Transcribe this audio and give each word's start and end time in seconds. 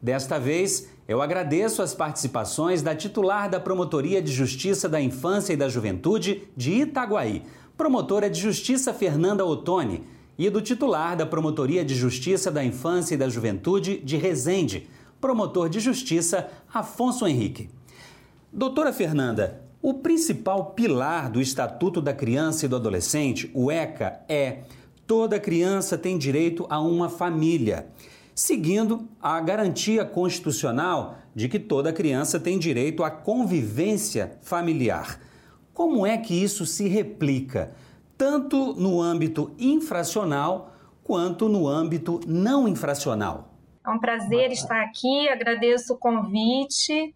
Desta 0.00 0.38
vez, 0.38 0.88
eu 1.08 1.20
agradeço 1.20 1.82
as 1.82 1.92
participações 1.92 2.82
da 2.82 2.94
titular 2.94 3.50
da 3.50 3.58
Promotoria 3.58 4.22
de 4.22 4.32
Justiça 4.32 4.88
da 4.88 5.00
Infância 5.00 5.52
e 5.52 5.56
da 5.56 5.68
Juventude 5.68 6.44
de 6.56 6.72
Itaguaí, 6.72 7.42
promotora 7.76 8.30
de 8.30 8.40
Justiça 8.40 8.94
Fernanda 8.94 9.44
Ottoni, 9.44 10.04
e 10.38 10.48
do 10.48 10.62
titular 10.62 11.16
da 11.16 11.26
Promotoria 11.26 11.84
de 11.84 11.96
Justiça 11.96 12.48
da 12.48 12.62
Infância 12.62 13.14
e 13.14 13.18
da 13.18 13.28
Juventude 13.28 13.98
de 13.98 14.16
Resende, 14.16 14.88
promotor 15.20 15.68
de 15.68 15.80
Justiça 15.80 16.48
Afonso 16.72 17.26
Henrique. 17.26 17.68
Doutora 18.52 18.92
Fernanda, 18.92 19.64
o 19.82 19.94
principal 19.94 20.66
pilar 20.66 21.28
do 21.28 21.40
Estatuto 21.40 22.00
da 22.00 22.12
Criança 22.12 22.66
e 22.66 22.68
do 22.68 22.76
Adolescente, 22.76 23.50
o 23.52 23.70
ECA, 23.70 24.20
é 24.28 24.60
toda 25.08 25.40
criança 25.40 25.98
tem 25.98 26.16
direito 26.16 26.66
a 26.70 26.80
uma 26.80 27.08
família 27.08 27.86
seguindo 28.38 29.08
a 29.20 29.40
garantia 29.40 30.04
constitucional 30.04 31.18
de 31.34 31.48
que 31.48 31.58
toda 31.58 31.92
criança 31.92 32.38
tem 32.38 32.56
direito 32.56 33.02
à 33.02 33.10
convivência 33.10 34.38
familiar. 34.42 35.20
Como 35.74 36.06
é 36.06 36.16
que 36.16 36.40
isso 36.40 36.64
se 36.64 36.86
replica, 36.86 37.74
tanto 38.16 38.74
no 38.74 39.00
âmbito 39.02 39.52
infracional 39.58 40.72
quanto 41.02 41.48
no 41.48 41.66
âmbito 41.66 42.20
não 42.28 42.68
infracional? 42.68 43.52
É 43.84 43.90
um 43.90 43.98
prazer 43.98 44.52
estar 44.52 44.82
aqui, 44.82 45.28
agradeço 45.28 45.94
o 45.94 45.98
convite. 45.98 47.12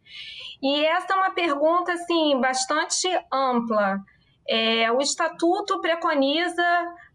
E 0.61 0.85
essa 0.87 1.13
é 1.13 1.17
uma 1.17 1.31
pergunta 1.31 1.93
assim 1.93 2.41
bastante 2.41 3.07
ampla. 3.33 4.01
É, 4.49 4.91
o 4.91 5.01
estatuto 5.01 5.81
preconiza 5.81 6.67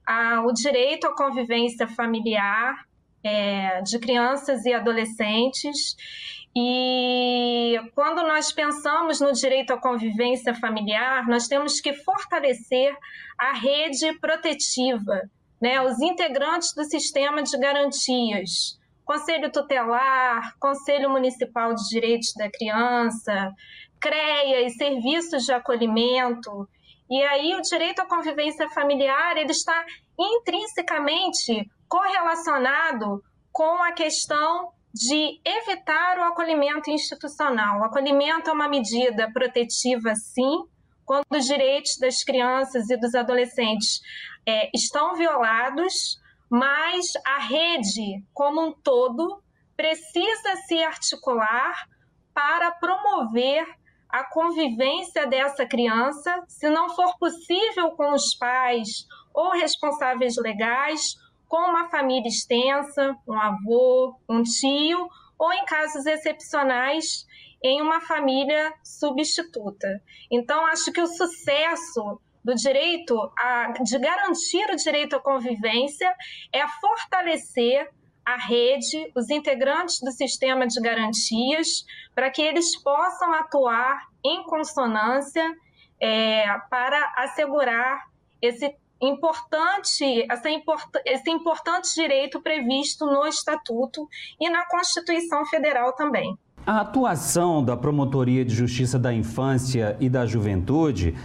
a, 0.08 0.44
o 0.46 0.54
direito 0.54 1.08
à 1.08 1.14
convivência 1.14 1.90
familiar 1.90 2.88
é, 3.24 3.82
de 3.82 4.00
crianças 4.00 4.66
e 4.66 4.74
adolescentes. 4.74 5.96
E 6.56 7.80
quando 7.94 8.24
nós 8.24 8.52
pensamos 8.52 9.20
no 9.22 9.32
direito 9.32 9.72
à 9.74 9.78
convivência 9.78 10.56
familiar, 10.56 11.28
nós 11.28 11.48
temos 11.48 11.80
que 11.80 11.94
fortalecer 11.94 12.96
a 13.38 13.54
rede 13.54 14.12
protetiva, 14.20 15.22
né, 15.62 15.82
os 15.82 16.00
integrantes 16.02 16.74
do 16.74 16.84
sistema 16.84 17.44
de 17.44 17.58
garantias. 17.59 18.80
Conselho 19.06 19.52
Tutelar, 19.52 20.56
Conselho 20.59 21.09
Municipal 21.09 21.74
de 21.74 21.88
Direitos 21.90 22.34
da 22.34 22.50
Criança, 22.50 23.54
CREA 24.02 24.66
e 24.66 24.70
serviços 24.72 25.44
de 25.46 25.54
acolhimento. 25.54 26.68
E 27.09 27.22
aí 27.22 27.56
o 27.56 27.62
direito 27.62 28.02
à 28.02 28.06
convivência 28.06 28.68
familiar 28.70 29.38
ele 29.38 29.52
está 29.52 29.86
intrinsecamente 30.20 31.70
correlacionado 31.88 33.24
com 33.52 33.82
a 33.84 33.92
questão 33.92 34.72
de 34.94 35.40
evitar 35.46 36.18
o 36.18 36.24
acolhimento 36.24 36.90
institucional. 36.90 37.80
O 37.80 37.84
acolhimento 37.84 38.50
é 38.50 38.54
uma 38.54 38.68
medida 38.68 39.32
protetiva, 39.32 40.16
sim, 40.16 40.64
quando 41.06 41.26
os 41.32 41.46
direitos 41.46 41.98
das 41.98 42.24
crianças 42.24 42.90
e 42.90 42.98
dos 42.98 43.16
adolescentes 43.16 44.02
é, 44.46 44.70
estão 44.74 45.16
violados, 45.16 46.20
mas 46.50 47.14
a 47.26 47.40
rede 47.40 48.24
como 48.34 48.62
um 48.62 48.72
todo 48.72 49.42
precisa 49.76 50.56
se 50.68 50.82
articular 50.84 51.88
para 52.34 52.72
promover 52.72 53.66
a 54.10 54.24
convivência 54.24 55.28
dessa 55.28 55.66
criança, 55.66 56.44
se 56.48 56.70
não 56.70 56.90
for 56.90 57.18
possível 57.18 57.92
com 57.92 58.14
os 58.14 58.34
pais 58.36 59.06
ou 59.34 59.52
responsáveis 59.52 60.36
legais, 60.38 61.16
com 61.48 61.58
uma 61.58 61.90
família 61.90 62.28
extensa, 62.28 63.16
um 63.28 63.40
avô, 63.40 64.16
um 64.28 64.44
tio, 64.44 65.09
ou 65.38 65.53
em 65.53 65.66
casos 65.66 66.06
excepcionais, 66.06 67.26
em 67.64 67.81
uma 67.81 68.02
família 68.02 68.73
substituta. 68.84 70.02
Então, 70.31 70.66
acho 70.66 70.92
que 70.92 71.02
o 71.02 71.08
sucesso 71.08 72.19
do 72.44 72.56
direito 72.56 73.13
a, 73.38 73.74
de 73.84 74.00
garantir 74.00 74.69
o 74.72 74.75
direito 74.75 75.16
à 75.16 75.19
convivência 75.19 76.13
é 76.53 76.66
fortalecer 76.80 77.90
a 78.25 78.35
rede, 78.35 79.12
os 79.16 79.29
integrantes 79.29 80.00
do 80.02 80.12
sistema 80.12 80.68
de 80.68 80.81
garantias, 80.81 81.85
para 82.14 82.29
que 82.29 82.41
eles 82.41 82.75
possam 82.81 83.34
atuar 83.34 84.06
em 84.24 84.44
consonância 84.44 85.56
é, 86.00 86.46
para 86.69 87.14
assegurar 87.18 88.06
esse 88.41 88.75
importante, 89.02 90.25
essa 90.31 90.50
import, 90.50 90.84
esse 91.06 91.30
importante 91.30 91.94
direito 91.96 92.41
previsto 92.41 93.06
no 93.06 93.25
Estatuto 93.25 94.08
e 94.40 94.50
na 94.50 94.66
Constituição 94.68 95.46
Federal 95.46 95.94
também. 95.94 96.38
A 96.66 96.81
atuação 96.81 97.63
da 97.63 97.78
Promotoria 97.78 98.44
de 98.44 98.53
Justiça 98.53 99.00
da 99.00 99.13
Infância 99.13 99.96
e 100.00 100.09
da 100.09 100.25
Juventude, 100.25 101.16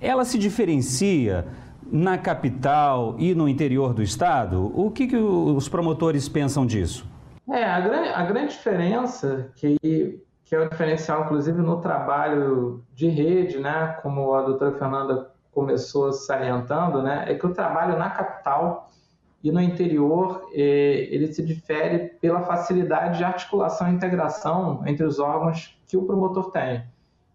ela 0.00 0.24
se 0.24 0.38
diferencia 0.38 1.46
na 1.90 2.18
capital 2.18 3.14
e 3.18 3.34
no 3.34 3.48
interior 3.48 3.92
do 3.94 4.02
estado? 4.02 4.72
O 4.78 4.90
que, 4.90 5.06
que 5.06 5.16
os 5.16 5.68
promotores 5.68 6.28
pensam 6.28 6.66
disso? 6.66 7.06
É, 7.50 7.64
a 7.64 7.80
grande, 7.80 8.08
a 8.10 8.22
grande 8.24 8.52
diferença, 8.52 9.50
que, 9.56 9.76
que 10.44 10.54
é 10.54 10.60
o 10.60 10.68
diferencial, 10.68 11.24
inclusive, 11.24 11.60
no 11.62 11.80
trabalho 11.80 12.84
de 12.94 13.08
rede, 13.08 13.58
né, 13.58 13.96
como 14.02 14.34
a 14.34 14.42
doutora 14.42 14.78
Fernanda 14.78 15.30
começou 15.58 16.12
salientando, 16.12 17.02
né, 17.02 17.24
é 17.26 17.34
que 17.34 17.44
o 17.44 17.52
trabalho 17.52 17.98
na 17.98 18.10
capital 18.10 18.88
e 19.42 19.50
no 19.50 19.60
interior 19.60 20.48
eh, 20.52 21.08
ele 21.10 21.32
se 21.32 21.44
difere 21.44 22.10
pela 22.20 22.42
facilidade 22.42 23.18
de 23.18 23.24
articulação 23.24 23.88
e 23.88 23.94
integração 23.94 24.82
entre 24.86 25.04
os 25.04 25.18
órgãos 25.18 25.76
que 25.88 25.96
o 25.96 26.04
promotor 26.04 26.52
tem. 26.52 26.84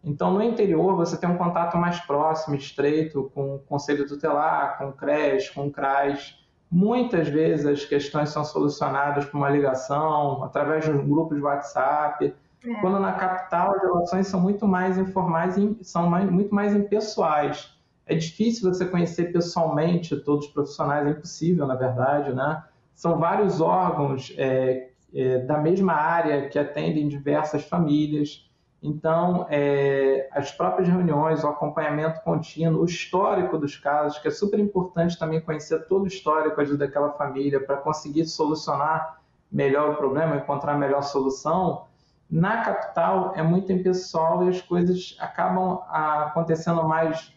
Então, 0.01 0.31
no 0.31 0.41
interior, 0.41 0.95
você 0.95 1.17
tem 1.17 1.29
um 1.29 1.38
contato 1.38 1.78
mais 1.78 2.00
próximo, 2.00 2.56
estreito, 2.56 3.29
com 3.33 3.56
o 3.56 3.59
Conselho 3.59 4.07
Tutelar, 4.07 4.78
com 4.78 4.89
o 4.89 4.94
CRES, 4.94 5.50
com 5.50 5.67
o 5.67 5.72
CRAS. 5.72 6.38
Muitas 6.72 7.28
vezes 7.28 7.66
as 7.66 7.85
questões 7.85 8.29
são 8.29 8.44
solucionadas 8.44 9.25
por 9.25 9.38
uma 9.38 9.50
ligação, 9.50 10.44
através 10.44 10.85
de 10.85 10.91
um 10.91 11.07
grupo 11.07 11.35
de 11.35 11.41
WhatsApp. 11.41 12.33
É. 12.66 12.73
Quando 12.81 13.00
na 13.00 13.13
capital, 13.13 13.75
as 13.75 13.81
relações 13.81 14.28
são 14.28 14.39
muito 14.39 14.67
mais 14.67 14.97
informais 14.97 15.57
e 15.57 15.78
são 15.81 16.09
mais, 16.09 16.29
muito 16.29 16.53
mais 16.53 16.73
impessoais. 16.73 17.73
É 18.05 18.15
difícil 18.15 18.71
você 18.71 18.85
conhecer 18.85 19.31
pessoalmente 19.31 20.15
todos 20.17 20.47
os 20.47 20.51
profissionais, 20.51 21.07
é 21.07 21.11
impossível, 21.11 21.65
na 21.65 21.75
verdade, 21.75 22.33
né? 22.33 22.63
São 22.93 23.17
vários 23.17 23.61
órgãos 23.61 24.33
é, 24.37 24.89
é, 25.13 25.39
da 25.39 25.57
mesma 25.57 25.93
área 25.93 26.49
que 26.49 26.59
atendem 26.59 27.07
diversas 27.07 27.63
famílias. 27.63 28.49
Então, 28.81 29.47
é, 29.49 30.27
as 30.33 30.51
próprias 30.51 30.89
reuniões, 30.89 31.43
o 31.43 31.47
acompanhamento 31.47 32.21
contínuo, 32.21 32.81
o 32.81 32.85
histórico 32.85 33.57
dos 33.57 33.77
casos, 33.77 34.19
que 34.19 34.27
é 34.27 34.31
super 34.31 34.59
importante 34.59 35.17
também 35.17 35.39
conhecer 35.39 35.87
todo 35.87 36.03
o 36.03 36.07
histórico 36.07 36.61
daquela 36.77 37.11
família 37.11 37.61
para 37.61 37.77
conseguir 37.77 38.25
solucionar 38.25 39.21
melhor 39.49 39.91
o 39.91 39.95
problema, 39.95 40.35
encontrar 40.35 40.73
a 40.73 40.77
melhor 40.77 41.03
solução. 41.03 41.85
Na 42.29 42.63
capital 42.63 43.33
é 43.35 43.43
muito 43.43 43.71
impessoal 43.71 44.43
e 44.43 44.49
as 44.49 44.61
coisas 44.61 45.15
acabam 45.19 45.79
acontecendo 45.89 46.83
mais 46.83 47.31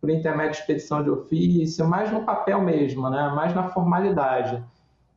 por 0.00 0.10
intermédio 0.10 0.52
de 0.52 0.58
expedição 0.58 1.02
de 1.02 1.10
ofício, 1.10 1.86
mais 1.86 2.10
no 2.12 2.22
papel 2.22 2.60
mesmo, 2.60 3.08
né? 3.10 3.32
mais 3.34 3.54
na 3.54 3.68
formalidade. 3.68 4.62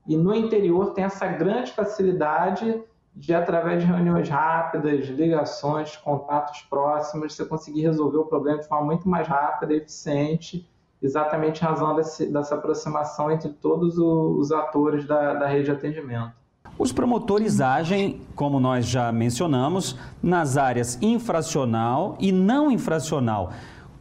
E 0.07 0.17
no 0.17 0.33
interior 0.33 0.93
tem 0.93 1.03
essa 1.03 1.27
grande 1.27 1.71
facilidade 1.71 2.81
de, 3.15 3.33
através 3.33 3.81
de 3.81 3.87
reuniões 3.87 4.27
rápidas, 4.29 5.07
ligações, 5.07 5.95
contatos 5.97 6.61
próximos, 6.61 7.35
você 7.35 7.45
conseguir 7.45 7.81
resolver 7.81 8.17
o 8.17 8.25
problema 8.25 8.59
de 8.59 8.67
forma 8.67 8.85
muito 8.85 9.07
mais 9.07 9.27
rápida 9.27 9.73
e 9.73 9.77
eficiente, 9.77 10.67
exatamente 11.01 11.61
em 11.61 11.65
razão 11.65 11.95
desse, 11.95 12.31
dessa 12.31 12.55
aproximação 12.55 13.29
entre 13.29 13.49
todos 13.49 13.97
os 13.97 14.51
atores 14.51 15.05
da, 15.05 15.33
da 15.33 15.47
rede 15.47 15.65
de 15.65 15.71
atendimento. 15.71 16.41
Os 16.77 16.91
promotores 16.91 17.59
agem, 17.61 18.21
como 18.35 18.59
nós 18.59 18.85
já 18.85 19.11
mencionamos, 19.11 19.95
nas 20.23 20.57
áreas 20.57 20.97
infracional 21.01 22.15
e 22.19 22.31
não 22.31 22.71
infracional. 22.71 23.51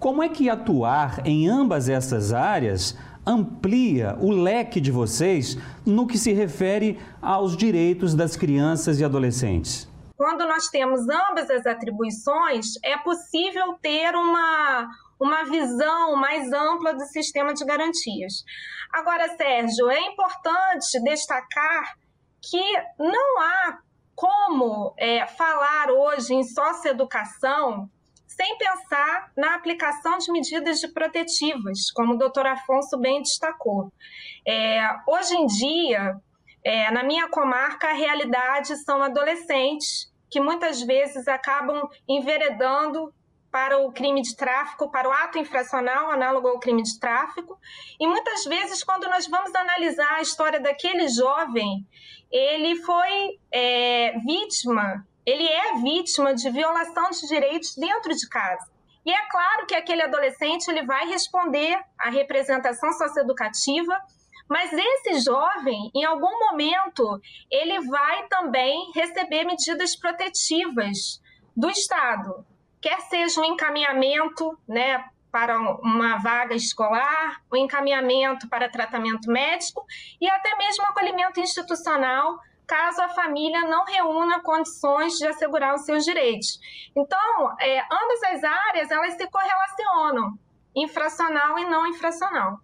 Como 0.00 0.22
é 0.22 0.30
que 0.30 0.48
atuar 0.48 1.26
em 1.26 1.46
ambas 1.46 1.86
essas 1.86 2.32
áreas 2.32 2.96
amplia 3.26 4.16
o 4.18 4.30
leque 4.30 4.80
de 4.80 4.90
vocês 4.90 5.58
no 5.84 6.06
que 6.06 6.16
se 6.16 6.32
refere 6.32 6.98
aos 7.20 7.54
direitos 7.54 8.14
das 8.14 8.34
crianças 8.34 8.98
e 8.98 9.04
adolescentes? 9.04 9.86
Quando 10.16 10.46
nós 10.46 10.68
temos 10.68 11.02
ambas 11.02 11.50
as 11.50 11.66
atribuições, 11.66 12.76
é 12.82 12.96
possível 12.96 13.74
ter 13.82 14.14
uma, 14.14 14.88
uma 15.20 15.44
visão 15.44 16.16
mais 16.16 16.50
ampla 16.50 16.94
do 16.94 17.04
sistema 17.04 17.52
de 17.52 17.62
garantias. 17.66 18.42
Agora, 18.94 19.28
Sérgio, 19.36 19.90
é 19.90 20.00
importante 20.06 20.98
destacar 21.04 21.94
que 22.40 22.72
não 22.98 23.38
há 23.38 23.78
como 24.14 24.94
é, 24.96 25.26
falar 25.26 25.90
hoje 25.90 26.32
em 26.32 26.42
socioeducação 26.42 27.90
sem 28.40 28.56
pensar 28.56 29.30
na 29.36 29.54
aplicação 29.54 30.16
de 30.18 30.32
medidas 30.32 30.80
de 30.80 30.88
protetivas, 30.88 31.90
como 31.94 32.14
o 32.14 32.18
doutor 32.18 32.46
Afonso 32.46 32.96
bem 32.98 33.20
destacou. 33.20 33.92
É, 34.46 34.80
hoje 35.06 35.34
em 35.34 35.46
dia, 35.46 36.02
É, 36.62 36.90
na 36.90 37.02
minha 37.02 37.26
comarca, 37.36 37.88
a 37.88 37.94
realidade 38.04 38.76
são 38.84 39.02
adolescentes 39.02 40.12
que 40.30 40.38
muitas 40.38 40.82
vezes 40.82 41.26
acabam 41.26 41.88
enveredando 42.06 42.98
para 43.50 43.78
o 43.78 43.90
crime 43.90 44.20
de 44.20 44.36
tráfico, 44.36 44.90
para 44.90 45.08
o 45.08 45.12
ato 45.22 45.38
infracional 45.38 46.10
análogo 46.10 46.48
ao 46.48 46.60
crime 46.60 46.82
de 46.82 47.00
tráfico. 47.00 47.58
E 47.98 48.06
muitas 48.06 48.44
vezes, 48.44 48.84
quando 48.84 49.08
nós 49.08 49.26
vamos 49.26 49.54
analisar 49.54 50.16
a 50.16 50.20
história 50.20 50.60
daquele 50.60 51.08
jovem, 51.08 51.86
ele 52.30 52.76
foi 52.76 53.12
é, 53.50 54.12
vítima, 54.18 54.86
ele 55.24 55.46
é 55.46 55.74
vítima 55.76 56.34
de 56.34 56.50
violação 56.50 57.10
de 57.10 57.26
direitos 57.26 57.74
dentro 57.76 58.14
de 58.14 58.28
casa. 58.28 58.70
E 59.04 59.10
é 59.12 59.28
claro 59.28 59.66
que 59.66 59.74
aquele 59.74 60.02
adolescente 60.02 60.68
ele 60.68 60.84
vai 60.84 61.06
responder 61.06 61.80
à 61.98 62.10
representação 62.10 62.92
socioeducativa, 62.92 63.98
mas 64.48 64.72
esse 64.72 65.20
jovem, 65.20 65.90
em 65.94 66.04
algum 66.04 66.38
momento, 66.38 67.20
ele 67.50 67.80
vai 67.86 68.26
também 68.28 68.90
receber 68.94 69.44
medidas 69.44 69.96
protetivas 69.96 71.20
do 71.56 71.70
Estado, 71.70 72.44
quer 72.80 73.00
seja 73.02 73.40
um 73.40 73.44
encaminhamento, 73.44 74.58
né, 74.68 75.04
para 75.30 75.58
uma 75.58 76.18
vaga 76.18 76.54
escolar, 76.54 77.40
o 77.50 77.54
um 77.54 77.58
encaminhamento 77.58 78.48
para 78.48 78.68
tratamento 78.68 79.30
médico 79.30 79.84
e 80.20 80.28
até 80.28 80.56
mesmo 80.56 80.84
acolhimento 80.86 81.38
institucional 81.38 82.38
caso 82.70 83.02
a 83.02 83.08
família 83.08 83.62
não 83.62 83.84
reúna 83.84 84.38
condições 84.38 85.14
de 85.18 85.26
assegurar 85.26 85.74
os 85.74 85.80
seus 85.80 86.04
direitos. 86.04 86.60
Então, 86.94 87.50
é, 87.60 87.80
ambas 87.80 88.22
as 88.32 88.44
áreas 88.44 88.90
elas 88.92 89.14
se 89.14 89.26
correlacionam, 89.26 90.38
infracional 90.76 91.58
e 91.58 91.64
não 91.64 91.84
infracional. 91.88 92.60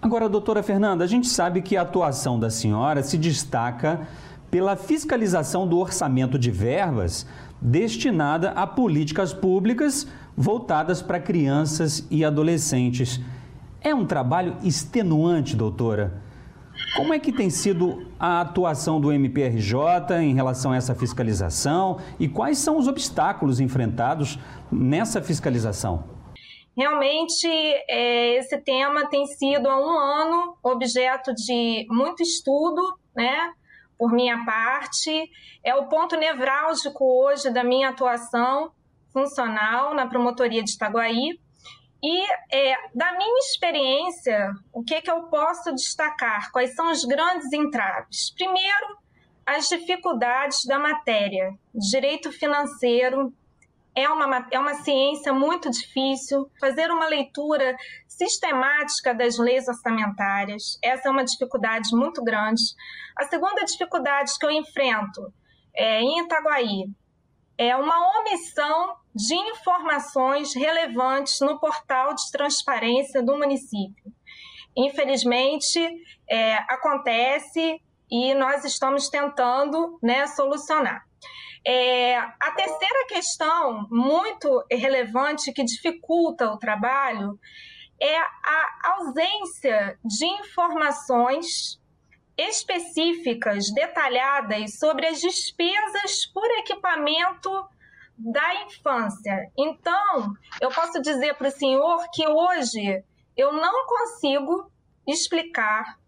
Agora, 0.00 0.28
doutora 0.28 0.62
Fernanda, 0.62 1.02
a 1.02 1.08
gente 1.08 1.26
sabe 1.26 1.60
que 1.60 1.76
a 1.76 1.82
atuação 1.82 2.38
da 2.38 2.50
senhora 2.50 3.02
se 3.02 3.18
destaca 3.18 4.06
pela 4.48 4.76
fiscalização 4.76 5.66
do 5.66 5.76
orçamento 5.76 6.38
de 6.38 6.52
verbas 6.52 7.26
destinada 7.60 8.52
a 8.52 8.64
políticas 8.64 9.32
públicas 9.32 10.06
voltadas 10.36 11.02
para 11.02 11.18
crianças 11.18 12.06
e 12.08 12.24
adolescentes. 12.24 13.20
É 13.80 13.92
um 13.92 14.06
trabalho 14.06 14.56
extenuante, 14.62 15.56
doutora. 15.56 16.27
Como 16.96 17.14
é 17.14 17.18
que 17.18 17.32
tem 17.32 17.48
sido 17.50 18.10
a 18.18 18.40
atuação 18.40 19.00
do 19.00 19.12
MPRJ 19.12 20.20
em 20.20 20.34
relação 20.34 20.72
a 20.72 20.76
essa 20.76 20.94
fiscalização 20.94 21.98
e 22.18 22.28
quais 22.28 22.58
são 22.58 22.76
os 22.76 22.88
obstáculos 22.88 23.60
enfrentados 23.60 24.38
nessa 24.70 25.22
fiscalização? 25.22 26.04
Realmente, 26.76 27.48
é, 27.88 28.36
esse 28.36 28.56
tema 28.58 29.08
tem 29.08 29.26
sido 29.26 29.68
há 29.68 29.76
um 29.76 29.98
ano 29.98 30.56
objeto 30.62 31.34
de 31.34 31.84
muito 31.90 32.22
estudo, 32.22 32.80
né? 33.16 33.52
Por 33.98 34.12
minha 34.12 34.44
parte, 34.44 35.28
é 35.64 35.74
o 35.74 35.86
ponto 35.86 36.16
nevrálgico 36.16 37.04
hoje 37.04 37.50
da 37.50 37.64
minha 37.64 37.88
atuação 37.88 38.70
funcional 39.12 39.92
na 39.92 40.06
promotoria 40.06 40.62
de 40.62 40.70
Itaguaí. 40.70 41.40
E 42.02 42.26
é, 42.52 42.76
da 42.94 43.12
minha 43.12 43.38
experiência, 43.40 44.52
o 44.72 44.84
que, 44.84 45.00
que 45.02 45.10
eu 45.10 45.24
posso 45.24 45.74
destacar? 45.74 46.50
Quais 46.52 46.74
são 46.74 46.90
os 46.92 47.04
grandes 47.04 47.52
entraves? 47.52 48.32
Primeiro, 48.36 48.98
as 49.44 49.68
dificuldades 49.68 50.64
da 50.64 50.78
matéria. 50.78 51.52
Direito 51.74 52.30
financeiro 52.30 53.32
é 53.96 54.08
uma, 54.08 54.46
é 54.52 54.58
uma 54.58 54.74
ciência 54.74 55.32
muito 55.32 55.68
difícil. 55.70 56.48
Fazer 56.60 56.88
uma 56.90 57.06
leitura 57.06 57.76
sistemática 58.06 59.12
das 59.12 59.36
leis 59.36 59.66
orçamentárias, 59.66 60.78
essa 60.82 61.08
é 61.08 61.10
uma 61.10 61.24
dificuldade 61.24 61.88
muito 61.92 62.22
grande. 62.22 62.62
A 63.16 63.24
segunda 63.24 63.64
dificuldade 63.64 64.32
que 64.38 64.46
eu 64.46 64.50
enfrento 64.50 65.32
é, 65.74 66.00
em 66.00 66.20
Itaguaí 66.20 66.84
é 67.58 67.74
uma 67.76 68.20
omissão 68.20 68.96
de 69.12 69.34
informações 69.34 70.54
relevantes 70.54 71.40
no 71.40 71.58
portal 71.58 72.14
de 72.14 72.30
transparência 72.30 73.20
do 73.20 73.36
município. 73.36 74.12
Infelizmente, 74.76 75.80
é, 76.30 76.54
acontece 76.72 77.82
e 78.08 78.32
nós 78.34 78.64
estamos 78.64 79.08
tentando 79.08 79.98
né, 80.00 80.26
solucionar. 80.28 81.04
É, 81.66 82.16
a 82.16 82.52
terceira 82.56 83.06
questão 83.08 83.88
muito 83.90 84.64
relevante 84.70 85.52
que 85.52 85.64
dificulta 85.64 86.50
o 86.52 86.58
trabalho 86.58 87.38
é 88.00 88.16
a 88.16 88.94
ausência 88.96 89.98
de 90.04 90.24
informações 90.24 91.80
específicas, 92.38 93.70
detalhadas 93.74 94.78
sobre 94.78 95.08
as 95.08 95.20
despesas 95.20 96.24
por 96.32 96.48
equipamento 96.58 97.50
da 98.16 98.62
infância. 98.62 99.50
Então, 99.58 100.32
eu 100.60 100.70
posso 100.70 101.02
dizer 101.02 101.34
para 101.34 101.48
o 101.48 101.52
senhor 101.52 102.06
que 102.12 102.26
hoje 102.28 103.04
eu 103.36 103.52
não 103.52 103.86
consigo 103.86 104.70
explicar 105.06 105.98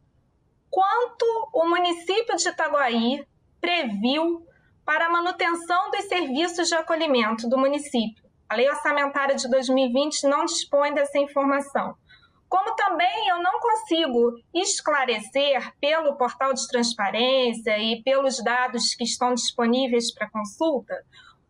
quanto 0.71 1.25
o 1.53 1.69
município 1.69 2.37
de 2.37 2.49
Itaguaí 2.49 3.27
previu 3.61 4.47
para 4.85 5.07
a 5.07 5.11
manutenção 5.11 5.91
dos 5.91 6.05
serviços 6.07 6.69
de 6.69 6.75
acolhimento 6.75 7.49
do 7.49 7.59
município. 7.59 8.25
A 8.49 8.57
lei 8.57 8.69
orçamentária 8.69 9.37
de 9.37 9.49
2020 9.49 10.25
não 10.25 10.45
dispõe 10.45 10.93
dessa 10.93 11.19
informação. 11.19 11.97
Como 12.51 12.75
também 12.75 13.29
eu 13.29 13.41
não 13.41 13.61
consigo 13.61 14.35
esclarecer 14.53 15.73
pelo 15.81 16.17
portal 16.17 16.53
de 16.53 16.67
transparência 16.67 17.79
e 17.79 18.03
pelos 18.03 18.43
dados 18.43 18.95
que 18.95 19.05
estão 19.05 19.33
disponíveis 19.33 20.13
para 20.13 20.29
consulta 20.29 20.95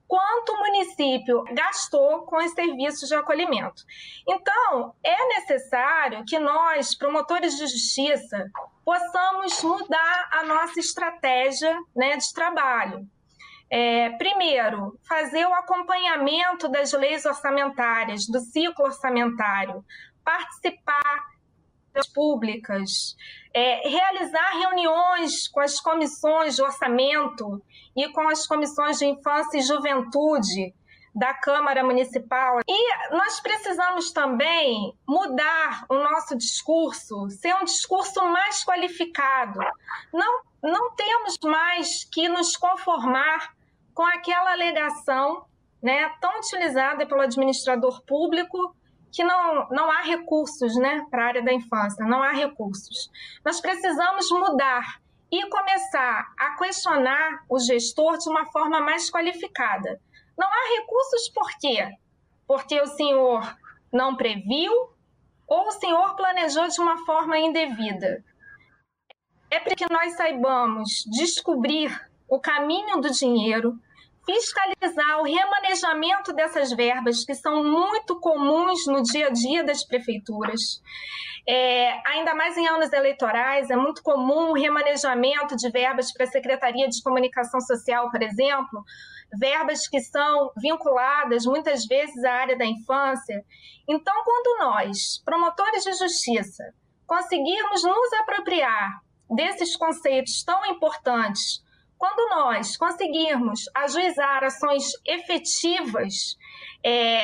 quanto 0.07 0.53
o 0.53 0.59
município 0.59 1.45
gastou 1.53 2.23
com 2.23 2.37
os 2.37 2.51
serviços 2.51 3.09
de 3.09 3.15
acolhimento. 3.15 3.85
Então, 4.29 4.93
é 5.05 5.29
necessário 5.29 6.25
que 6.27 6.37
nós, 6.37 6.97
promotores 6.97 7.57
de 7.57 7.61
justiça, 7.61 8.51
possamos 8.85 9.63
mudar 9.63 10.31
a 10.33 10.43
nossa 10.43 10.81
estratégia 10.81 11.79
né, 11.95 12.17
de 12.17 12.35
trabalho. 12.35 13.07
É, 13.71 14.11
primeiro, 14.19 14.99
fazer 15.09 15.47
o 15.47 15.55
acompanhamento 15.55 16.69
das 16.69 16.93
leis 16.93 17.25
orçamentárias, 17.25 18.27
do 18.27 18.41
ciclo 18.41 18.87
orçamentário, 18.87 19.85
participar 20.25 21.31
das 21.93 22.07
públicas, 22.07 23.17
é, 23.53 23.89
realizar 23.89 24.59
reuniões 24.59 25.49
com 25.49 25.61
as 25.61 25.81
comissões 25.81 26.57
de 26.57 26.63
orçamento 26.63 27.63
e 27.97 28.09
com 28.11 28.29
as 28.29 28.47
comissões 28.47 28.99
de 28.99 29.07
infância 29.07 29.59
e 29.59 29.63
juventude 29.63 30.73
da 31.15 31.35
Câmara 31.35 31.83
Municipal. 31.83 32.61
E 32.67 33.15
nós 33.15 33.41
precisamos 33.41 34.13
também 34.13 34.97
mudar 35.07 35.85
o 35.89 35.95
nosso 35.95 36.37
discurso, 36.37 37.29
ser 37.31 37.55
um 37.57 37.65
discurso 37.65 38.23
mais 38.29 38.65
qualificado. 38.65 39.59
Não, 40.13 40.43
não 40.63 40.95
temos 40.95 41.39
mais 41.43 42.05
que 42.05 42.29
nos 42.29 42.57
conformar 42.57 43.53
com 43.93 44.05
aquela 44.05 44.53
alegação 44.53 45.45
né, 45.83 46.09
tão 46.21 46.39
utilizada 46.39 47.07
pelo 47.07 47.23
administrador 47.23 48.03
público 48.03 48.77
que 49.13 49.25
não, 49.25 49.69
não 49.71 49.91
há 49.91 50.03
recursos 50.03 50.77
né, 50.77 51.05
para 51.11 51.25
a 51.25 51.27
área 51.29 51.43
da 51.43 51.53
infância, 51.53 52.05
não 52.05 52.23
há 52.23 52.33
recursos. 52.33 53.11
Nós 53.45 53.61
precisamos 53.61 54.31
mudar 54.31 55.01
e 55.31 55.49
começar 55.49 56.33
a 56.39 56.57
questionar 56.57 57.45
o 57.49 57.59
gestor 57.59 58.19
de 58.19 58.29
uma 58.29 58.47
forma 58.47 58.81
mais 58.81 59.11
qualificada. 59.11 60.01
Não 60.37 60.49
há 60.49 60.81
recursos 60.81 61.29
por 61.29 61.49
quê? 61.61 61.89
Porque 62.47 62.81
o 62.81 62.87
senhor 62.87 63.57
não 63.93 64.17
previu 64.17 64.73
ou 65.47 65.67
o 65.67 65.73
senhor 65.73 66.15
planejou 66.15 66.69
de 66.69 66.81
uma 66.81 67.05
forma 67.05 67.39
indevida. 67.39 68.25
É 69.51 69.59
para 69.59 69.75
que 69.75 69.93
nós 69.93 70.15
saibamos 70.15 71.05
descobrir 71.11 71.91
o 72.29 72.39
caminho 72.39 73.01
do 73.01 73.11
dinheiro, 73.11 73.77
fiscalizar 74.31 75.19
o 75.19 75.25
remanejamento 75.25 76.33
dessas 76.33 76.71
verbas, 76.73 77.25
que 77.25 77.35
são 77.35 77.65
muito 77.65 78.19
comuns 78.21 78.87
no 78.87 79.03
dia 79.03 79.27
a 79.27 79.31
dia 79.31 79.65
das 79.65 79.85
prefeituras. 79.85 80.81
É, 81.49 82.01
ainda 82.09 82.33
mais 82.35 82.57
em 82.57 82.67
anos 82.69 82.93
eleitorais, 82.93 83.71
é 83.71 83.77
muito 83.77 84.03
comum 84.03 84.51
o 84.51 84.55
remanejamento 84.55 85.57
de 85.57 85.69
verbas 85.71 86.13
para 86.13 86.25
a 86.25 86.31
Secretaria 86.31 86.89
de 86.89 87.03
Comunicação 87.03 87.61
Social, 87.61 88.09
por 88.11 88.23
exemplo, 88.23 88.85
verbas 89.37 89.89
que 89.89 90.01
são 90.01 90.53
vinculadas 90.57 91.45
muitas 91.45 91.85
vezes 91.87 92.23
à 92.25 92.33
área 92.33 92.57
da 92.57 92.65
infância. 92.65 93.45
Então, 93.89 94.15
quando 94.25 94.59
nós, 94.61 95.21
promotores 95.25 95.83
de 95.83 95.93
justiça, 95.95 96.73
conseguirmos 97.05 97.83
nos 97.83 98.13
apropriar 98.21 99.01
desses 99.29 99.77
conceitos 99.77 100.45
tão 100.45 100.65
importantes 100.67 101.65
quando 102.01 102.31
nós 102.31 102.79
conseguirmos 102.79 103.69
ajuizar 103.75 104.43
ações 104.43 104.91
efetivas, 105.07 106.35
é, 106.83 107.23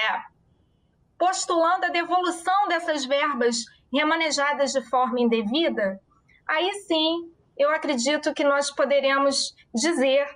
postulando 1.18 1.86
a 1.86 1.88
devolução 1.88 2.68
dessas 2.68 3.06
verbas 3.06 3.64
remanejadas 3.90 4.72
de 4.72 4.82
forma 4.82 5.18
indevida, 5.18 5.98
aí 6.46 6.70
sim 6.86 7.32
eu 7.56 7.70
acredito 7.70 8.34
que 8.34 8.44
nós 8.44 8.70
poderemos 8.70 9.54
dizer 9.74 10.26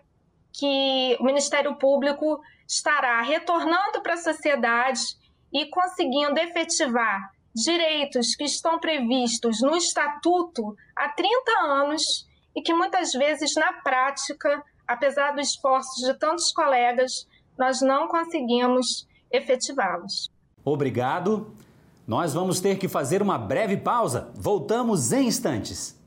que 0.54 1.18
o 1.20 1.24
Ministério 1.24 1.76
Público 1.76 2.40
estará 2.66 3.20
retornando 3.20 4.00
para 4.02 4.14
a 4.14 4.16
sociedade 4.16 5.02
e 5.52 5.66
conseguindo 5.66 6.40
efetivar 6.40 7.30
direitos 7.54 8.34
que 8.34 8.44
estão 8.44 8.78
previstos 8.78 9.60
no 9.60 9.76
Estatuto 9.76 10.74
há 10.96 11.10
30 11.10 11.60
anos 11.60 12.29
e 12.54 12.62
que 12.62 12.74
muitas 12.74 13.12
vezes, 13.12 13.54
na 13.54 13.72
prática, 13.74 14.62
apesar 14.86 15.32
do 15.32 15.40
esforço 15.40 16.04
de 16.04 16.18
tantos 16.18 16.52
colegas, 16.52 17.26
nós 17.58 17.80
não 17.80 18.08
conseguimos 18.08 19.06
efetivá-los. 19.30 20.30
Obrigado. 20.64 21.54
Nós 22.06 22.34
vamos 22.34 22.60
ter 22.60 22.76
que 22.76 22.88
fazer 22.88 23.22
uma 23.22 23.38
breve 23.38 23.76
pausa. 23.76 24.32
Voltamos 24.34 25.12
em 25.12 25.26
instantes. 25.26 25.98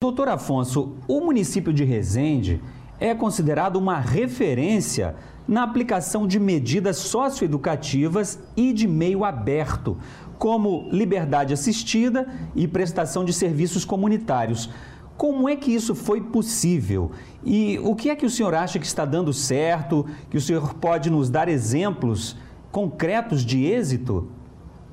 Doutor 0.00 0.28
Afonso, 0.28 0.96
o 1.08 1.20
município 1.20 1.72
de 1.72 1.84
Resende 1.84 2.62
é 2.98 3.14
considerado 3.14 3.76
uma 3.76 3.98
referência 3.98 5.16
na 5.46 5.62
aplicação 5.62 6.26
de 6.26 6.38
medidas 6.38 6.96
socioeducativas 6.96 8.38
e 8.56 8.72
de 8.72 8.88
meio 8.88 9.24
aberto, 9.24 9.96
como 10.38 10.88
liberdade 10.90 11.52
assistida 11.54 12.26
e 12.54 12.66
prestação 12.66 13.24
de 13.24 13.32
serviços 13.32 13.84
comunitários. 13.84 14.70
Como 15.16 15.48
é 15.48 15.56
que 15.56 15.74
isso 15.74 15.94
foi 15.94 16.20
possível? 16.20 17.10
E 17.42 17.78
o 17.78 17.94
que 17.94 18.10
é 18.10 18.16
que 18.16 18.26
o 18.26 18.30
senhor 18.30 18.54
acha 18.54 18.78
que 18.78 18.84
está 18.84 19.04
dando 19.04 19.32
certo? 19.32 20.06
Que 20.28 20.36
o 20.36 20.40
senhor 20.40 20.74
pode 20.74 21.08
nos 21.08 21.30
dar 21.30 21.48
exemplos 21.48 22.36
concretos 22.70 23.42
de 23.42 23.64
êxito? 23.64 24.28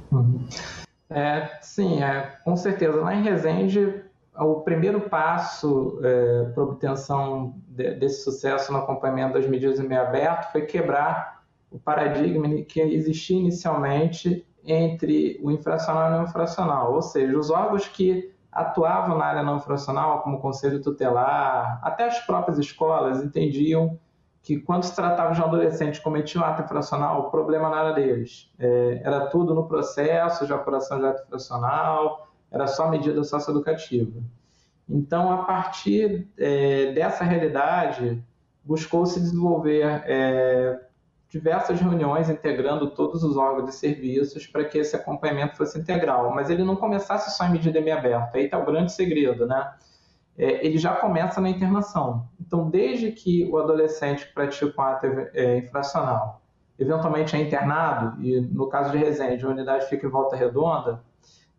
Uhum. 0.10 0.40
É, 1.10 1.50
sim, 1.62 2.02
é, 2.02 2.38
com 2.46 2.56
certeza. 2.56 3.02
Lá 3.02 3.14
em 3.14 3.24
Resende, 3.24 4.02
o 4.36 4.62
primeiro 4.62 5.02
passo 5.02 6.00
é, 6.04 6.46
para 6.54 6.64
obtenção 6.64 7.56
de, 7.68 7.96
desse 7.96 8.24
sucesso 8.24 8.72
no 8.72 8.80
acompanhamento 8.80 9.34
das 9.34 9.48
medidas 9.48 9.80
em 9.80 9.88
meio 9.88 10.02
aberto 10.02 10.52
foi 10.52 10.64
quebrar 10.64 11.44
o 11.70 11.80
paradigma 11.80 12.48
que 12.64 12.80
existia 12.82 13.40
inicialmente 13.40 14.46
entre 14.64 15.40
o 15.44 15.52
infracional 15.52 16.10
e 16.10 16.14
o 16.14 16.18
não 16.18 16.24
infracional, 16.24 16.94
ou 16.94 17.02
seja, 17.02 17.38
os 17.38 17.50
órgãos 17.50 17.88
que 17.88 18.34
atuavam 18.52 19.18
na 19.18 19.26
área 19.26 19.44
não 19.44 19.58
infracional, 19.58 20.22
como 20.22 20.38
o 20.38 20.40
Conselho 20.40 20.82
Tutelar, 20.82 21.80
até 21.84 22.06
as 22.06 22.20
próprias 22.20 22.60
escolas 22.60 23.22
entendiam 23.22 24.00
que 24.44 24.60
quando 24.60 24.84
se 24.84 24.96
tratava 24.96 25.34
de 25.34 25.42
um 25.42 25.46
adolescente 25.46 25.98
que 25.98 26.04
cometia 26.04 26.40
um 26.40 26.44
ato 26.44 26.62
infracional, 26.62 27.22
o 27.22 27.32
problema 27.32 27.70
não 27.70 27.78
era 27.78 27.94
deles. 27.94 28.52
É, 28.60 29.02
era 29.04 29.28
tudo 29.28 29.56
no 29.56 29.68
processo 29.68 30.46
de 30.46 30.54
apuração 30.54 31.00
de 31.00 31.06
ato 31.06 31.24
infracional, 31.24 32.28
era 32.54 32.68
só 32.68 32.90
medida 32.90 33.24
socioeducativa. 33.24 34.22
Então, 34.88 35.32
a 35.32 35.44
partir 35.44 36.28
é, 36.38 36.92
dessa 36.92 37.24
realidade, 37.24 38.24
buscou-se 38.64 39.20
desenvolver 39.20 40.04
é, 40.06 40.80
diversas 41.30 41.80
reuniões 41.80 42.30
integrando 42.30 42.92
todos 42.92 43.24
os 43.24 43.36
órgãos 43.36 43.74
e 43.74 43.78
serviços 43.78 44.46
para 44.46 44.64
que 44.66 44.78
esse 44.78 44.96
acompanhamento 44.96 45.58
fosse 45.58 45.80
integral, 45.80 46.32
mas 46.36 46.50
ele 46.50 46.64
não 46.64 46.76
começasse 46.76 47.36
só 47.36 47.46
em 47.46 47.54
medida 47.54 47.80
aberta. 47.80 48.38
Aí 48.38 48.46
está 48.46 48.60
o 48.60 48.66
grande 48.66 48.92
segredo, 48.92 49.48
né? 49.48 49.74
É, 50.38 50.66
ele 50.66 50.78
já 50.78 50.96
começa 50.96 51.40
na 51.42 51.50
internação. 51.50 52.28
Então, 52.40 52.70
desde 52.70 53.12
que 53.12 53.50
o 53.52 53.58
adolescente 53.58 54.32
pratica 54.34 54.82
um 54.82 54.86
ato 54.86 55.08
é, 55.34 55.58
infracional, 55.58 56.42
eventualmente 56.78 57.36
é 57.36 57.40
internado, 57.40 58.22
e 58.24 58.40
no 58.40 58.68
caso 58.68 58.92
de 58.92 58.98
Resende, 58.98 59.46
a 59.46 59.50
unidade 59.50 59.88
fica 59.88 60.06
em 60.06 60.10
volta 60.10 60.36
redonda, 60.36 61.04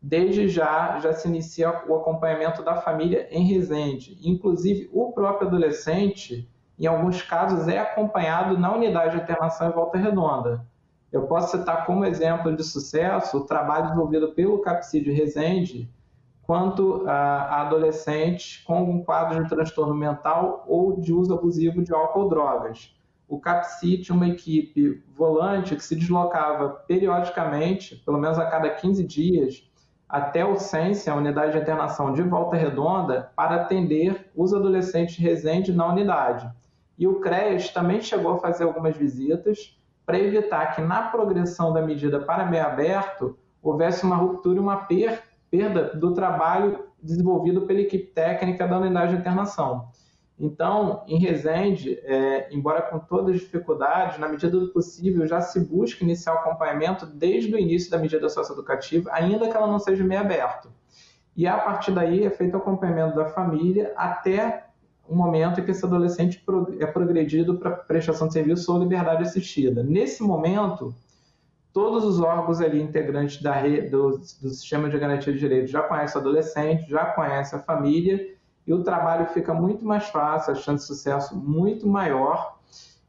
desde 0.07 0.49
já 0.49 0.99
já 1.01 1.13
se 1.13 1.29
inicia 1.29 1.83
o 1.89 1.95
acompanhamento 1.95 2.63
da 2.63 2.77
família 2.77 3.27
em 3.31 3.45
Resende. 3.45 4.19
Inclusive, 4.23 4.91
o 4.93 5.13
próprio 5.13 5.49
adolescente 5.49 6.49
em 6.79 6.87
alguns 6.87 7.23
casos, 7.23 7.69
é 7.69 7.79
acompanhado 7.79 8.59
na 8.59 8.75
unidade 8.75 9.17
de 9.17 9.23
internação 9.23 9.69
em 9.69 9.73
Volta 9.73 9.99
Redonda. 9.99 10.67
Eu 11.13 11.23
posso 11.27 11.57
citar 11.57 11.87
como 11.87 12.05
exemplo 12.05 12.55
de 12.55 12.65
sucesso 12.65 13.39
o 13.39 13.45
trabalho 13.45 13.85
desenvolvido 13.85 14.33
pelo 14.33 14.59
Capsídio 14.59 15.15
Resende 15.15 15.89
quanto 16.43 17.05
a 17.07 17.63
adolescentes 17.63 18.63
com 18.65 18.75
algum 18.75 19.03
quadro 19.03 19.43
de 19.43 19.49
transtorno 19.49 19.95
mental 19.95 20.65
ou 20.67 21.01
de 21.01 21.13
uso 21.13 21.33
abusivo 21.33 21.83
de 21.83 21.95
álcool 21.95 22.23
ou 22.23 22.29
drogas. 22.29 22.95
O 23.27 23.41
CAPSI 23.41 23.99
tinha 23.99 24.15
uma 24.15 24.29
equipe 24.29 25.03
volante 25.17 25.75
que 25.75 25.83
se 25.83 25.97
deslocava 25.97 26.69
periodicamente, 26.87 27.97
pelo 28.05 28.19
menos 28.19 28.39
a 28.39 28.45
cada 28.47 28.69
15 28.69 29.03
dias, 29.05 29.71
até 30.15 30.45
o 30.45 30.57
CENSE, 30.57 31.11
a 31.11 31.17
unidade 31.17 31.55
de 31.55 31.59
internação 31.59 32.13
de 32.13 32.23
Volta 32.23 32.55
Redonda, 32.55 33.33
para 33.35 33.57
atender 33.57 34.31
os 34.37 34.55
adolescentes 34.55 35.17
Resende 35.17 35.73
na 35.73 35.89
unidade. 35.89 36.49
E 36.97 37.05
o 37.09 37.19
CREAS 37.19 37.71
também 37.71 38.01
chegou 38.01 38.35
a 38.35 38.39
fazer 38.39 38.63
algumas 38.63 38.97
visitas 38.97 39.77
para 40.07 40.17
evitar 40.17 40.67
que 40.77 40.81
na 40.81 41.09
progressão 41.09 41.73
da 41.73 41.83
medida 41.83 42.21
para 42.21 42.47
meio 42.47 42.65
aberto 42.65 43.37
houvesse 43.61 44.05
uma 44.05 44.15
ruptura 44.15 44.57
e 44.57 44.61
uma 44.61 44.77
per 44.77 45.21
perda 45.51 45.97
do 45.97 46.15
trabalho 46.15 46.85
desenvolvido 47.03 47.63
pela 47.63 47.81
equipe 47.81 48.07
técnica 48.07 48.69
da 48.69 48.79
unidade 48.79 49.15
de 49.15 49.19
internação. 49.19 49.89
Então, 50.39 51.05
em 51.07 51.19
Resende, 51.19 51.99
é, 52.03 52.49
embora 52.53 52.83
com 52.83 52.99
todas 52.99 53.37
as 53.37 53.41
dificuldades, 53.41 54.19
na 54.19 54.29
medida 54.29 54.59
do 54.59 54.69
possível, 54.69 55.27
já 55.27 55.41
se 55.41 55.61
busca 55.61 56.03
iniciar 56.03 56.35
o 56.35 56.39
acompanhamento 56.39 57.07
desde 57.07 57.55
o 57.55 57.59
início 57.59 57.91
da 57.91 57.99
medida 57.99 58.29
socioeducativa, 58.29 59.11
ainda 59.13 59.49
que 59.49 59.57
ela 59.57 59.69
não 59.69 59.79
seja 59.79 60.03
meio 60.03 60.21
aberto. 60.21 60.69
E 61.37 61.47
a 61.47 61.57
partir 61.59 61.93
daí 61.93 62.25
é 62.25 62.31
feito 62.31 62.55
o 62.55 62.57
acompanhamento 62.57 63.15
da 63.15 63.27
família 63.27 63.93
até 63.97 64.67
um 65.09 65.15
momento 65.15 65.61
em 65.61 65.65
que 65.65 65.71
esse 65.71 65.85
adolescente 65.85 66.43
é 66.81 66.87
progredido 66.87 67.59
para 67.59 67.71
prestação 67.71 68.27
de 68.27 68.33
serviço 68.33 68.73
ou 68.73 68.81
liberdade 68.81 69.23
assistida. 69.23 69.83
Nesse 69.83 70.23
momento, 70.23 70.95
todos 71.73 72.05
os 72.05 72.21
órgãos 72.21 72.61
ali 72.61 72.81
integrantes 72.81 73.43
da 73.43 73.61
do, 73.63 74.19
do 74.19 74.49
sistema 74.51 74.89
de 74.89 74.99
garantia 74.99 75.33
de 75.33 75.39
direitos 75.39 75.71
já 75.71 75.83
conhecem 75.83 76.17
o 76.17 76.21
adolescente, 76.21 76.89
já 76.89 77.07
conhecem 77.07 77.59
a 77.59 77.63
família, 77.63 78.34
e 78.67 78.73
o 78.73 78.83
trabalho 78.83 79.27
fica 79.27 79.53
muito 79.53 79.85
mais 79.85 80.09
fácil, 80.09 80.53
a 80.53 80.55
chance 80.55 80.83
de 80.83 80.95
sucesso 80.95 81.37
muito 81.37 81.87
maior, 81.87 82.59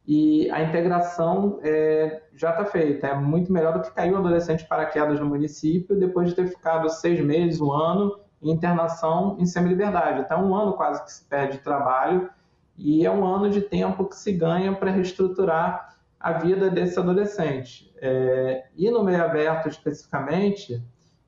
e 0.06 0.48
a 0.50 0.62
integração 0.62 1.58
é, 1.62 2.22
já 2.34 2.50
está 2.50 2.64
feita. 2.64 3.08
É 3.08 3.14
muito 3.14 3.52
melhor 3.52 3.72
do 3.72 3.80
que 3.80 3.90
cair 3.90 4.12
o 4.12 4.18
adolescente 4.18 4.64
para 4.64 4.86
quedas 4.86 5.18
no 5.18 5.26
município 5.26 5.98
depois 5.98 6.28
de 6.28 6.36
ter 6.36 6.46
ficado 6.46 6.88
seis 6.88 7.20
meses, 7.20 7.60
um 7.60 7.72
ano 7.72 8.20
internação 8.40 9.36
em 9.40 9.46
semi-liberdade. 9.46 10.20
Então, 10.20 10.40
é 10.40 10.42
um 10.44 10.54
ano 10.54 10.74
quase 10.74 11.02
que 11.04 11.12
se 11.12 11.24
perde 11.24 11.58
trabalho 11.58 12.30
e 12.76 13.04
é 13.04 13.10
um 13.10 13.24
ano 13.24 13.50
de 13.50 13.62
tempo 13.62 14.04
que 14.04 14.16
se 14.16 14.32
ganha 14.32 14.74
para 14.74 14.90
reestruturar 14.90 15.96
a 16.20 16.32
vida 16.32 16.70
desse 16.70 16.98
adolescente. 16.98 17.92
É, 18.00 18.66
e 18.76 18.90
no 18.90 19.02
meio 19.02 19.24
aberto, 19.24 19.68
especificamente, 19.68 20.82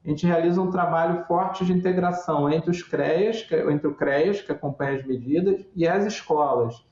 a 0.09 0.11
gente 0.11 0.27
realiza 0.27 0.59
um 0.63 0.71
trabalho 0.71 1.23
forte 1.27 1.67
de 1.67 1.73
integração 1.75 2.51
entre 2.51 2.71
os 2.71 2.83
CREAS, 2.83 3.43
que, 3.43 3.55
entre 3.55 3.89
o 3.89 3.95
CREAS, 3.95 4.41
que 4.41 4.51
acompanha 4.51 4.97
as 4.97 5.05
medidas, 5.05 5.67
e 5.77 5.87
as 5.87 6.07
escolas. 6.07 6.83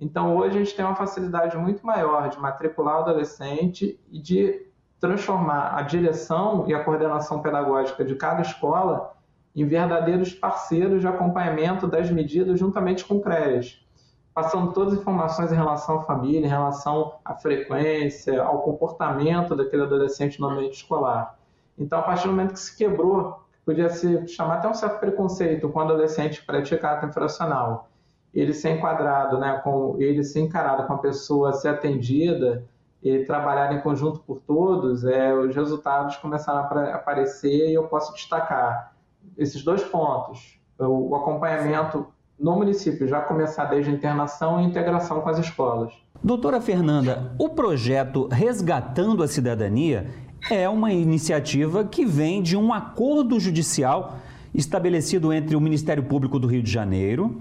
Então, 0.00 0.36
hoje 0.36 0.56
a 0.56 0.64
gente 0.64 0.74
tem 0.74 0.84
uma 0.84 0.96
facilidade 0.96 1.56
muito 1.56 1.86
maior 1.86 2.28
de 2.28 2.36
matricular 2.36 2.96
o 2.96 3.02
adolescente 3.02 3.96
e 4.10 4.18
de 4.18 4.66
transformar 4.98 5.78
a 5.78 5.82
direção 5.82 6.64
e 6.66 6.74
a 6.74 6.82
coordenação 6.82 7.40
pedagógica 7.40 8.04
de 8.04 8.16
cada 8.16 8.42
escola 8.42 9.14
em 9.54 9.64
verdadeiros 9.64 10.34
parceiros 10.34 11.00
de 11.00 11.06
acompanhamento 11.06 11.86
das 11.86 12.10
medidas 12.10 12.58
juntamente 12.58 13.04
com 13.04 13.18
o 13.18 13.20
CREAS, 13.20 13.86
passando 14.34 14.72
todas 14.72 14.94
as 14.94 14.98
informações 14.98 15.52
em 15.52 15.54
relação 15.54 16.00
à 16.00 16.02
família, 16.02 16.44
em 16.44 16.50
relação 16.50 17.20
à 17.24 17.36
frequência, 17.36 18.42
ao 18.42 18.62
comportamento 18.62 19.54
daquele 19.54 19.84
adolescente 19.84 20.40
no 20.40 20.48
ambiente 20.48 20.78
escolar. 20.78 21.38
Então, 21.78 21.98
a 21.98 22.02
partir 22.02 22.24
do 22.24 22.30
momento 22.30 22.52
que 22.52 22.60
se 22.60 22.76
quebrou, 22.76 23.40
podia 23.64 23.88
se 23.88 24.26
chamar 24.28 24.56
até 24.56 24.68
um 24.68 24.74
certo 24.74 25.00
preconceito 25.00 25.68
com 25.68 25.78
o 25.78 25.82
adolescente 25.82 26.44
pratica 26.44 26.90
ato 26.90 27.06
infracional, 27.06 27.88
ele 28.32 28.52
ser 28.52 28.70
enquadrado, 28.70 29.38
né, 29.38 29.60
com 29.62 29.96
ele 29.98 30.22
ser 30.22 30.40
encarado 30.40 30.86
com 30.86 30.92
a 30.92 30.98
pessoa 30.98 31.52
ser 31.52 31.68
atendida 31.68 32.64
e 33.02 33.24
trabalhar 33.24 33.72
em 33.72 33.80
conjunto 33.80 34.20
por 34.20 34.40
todos, 34.40 35.04
é, 35.04 35.32
os 35.34 35.54
resultados 35.54 36.16
começaram 36.16 36.60
a 36.60 36.94
aparecer 36.94 37.70
e 37.70 37.74
eu 37.74 37.84
posso 37.84 38.12
destacar 38.14 38.94
esses 39.36 39.62
dois 39.62 39.82
pontos, 39.84 40.58
o 40.78 41.14
acompanhamento 41.14 42.06
no 42.38 42.56
município 42.56 43.06
já 43.06 43.20
começar 43.20 43.66
desde 43.66 43.90
a 43.90 43.94
internação 43.94 44.60
e 44.60 44.64
integração 44.64 45.20
com 45.20 45.28
as 45.28 45.38
escolas. 45.38 45.92
Doutora 46.22 46.60
Fernanda, 46.60 47.32
o 47.38 47.50
projeto 47.50 48.26
Resgatando 48.30 49.22
a 49.22 49.28
Cidadania 49.28 50.06
é 50.50 50.68
uma 50.68 50.92
iniciativa 50.92 51.84
que 51.84 52.04
vem 52.04 52.42
de 52.42 52.56
um 52.56 52.72
acordo 52.72 53.40
judicial 53.40 54.18
estabelecido 54.54 55.32
entre 55.32 55.56
o 55.56 55.60
Ministério 55.60 56.02
Público 56.02 56.38
do 56.38 56.46
Rio 56.46 56.62
de 56.62 56.70
Janeiro, 56.70 57.40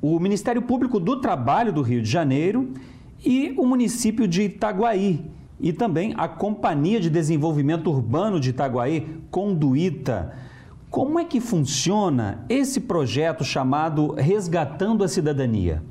o 0.00 0.20
Ministério 0.20 0.62
Público 0.62 1.00
do 1.00 1.20
Trabalho 1.20 1.72
do 1.72 1.82
Rio 1.82 2.02
de 2.02 2.08
Janeiro 2.08 2.72
e 3.24 3.54
o 3.56 3.66
município 3.66 4.28
de 4.28 4.42
Itaguaí 4.42 5.24
e 5.58 5.72
também 5.72 6.14
a 6.16 6.28
Companhia 6.28 7.00
de 7.00 7.10
Desenvolvimento 7.10 7.90
Urbano 7.90 8.38
de 8.38 8.50
Itaguaí, 8.50 9.20
Conduíta. 9.30 10.36
Como 10.88 11.18
é 11.18 11.24
que 11.24 11.40
funciona 11.40 12.44
esse 12.48 12.80
projeto 12.80 13.44
chamado 13.44 14.12
Resgatando 14.12 15.02
a 15.02 15.08
Cidadania? 15.08 15.82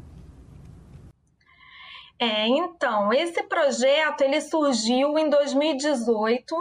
É, 2.20 2.48
então, 2.48 3.14
esse 3.14 3.44
projeto 3.44 4.22
ele 4.22 4.42
surgiu 4.42 5.18
em 5.20 5.30
2018, 5.30 6.56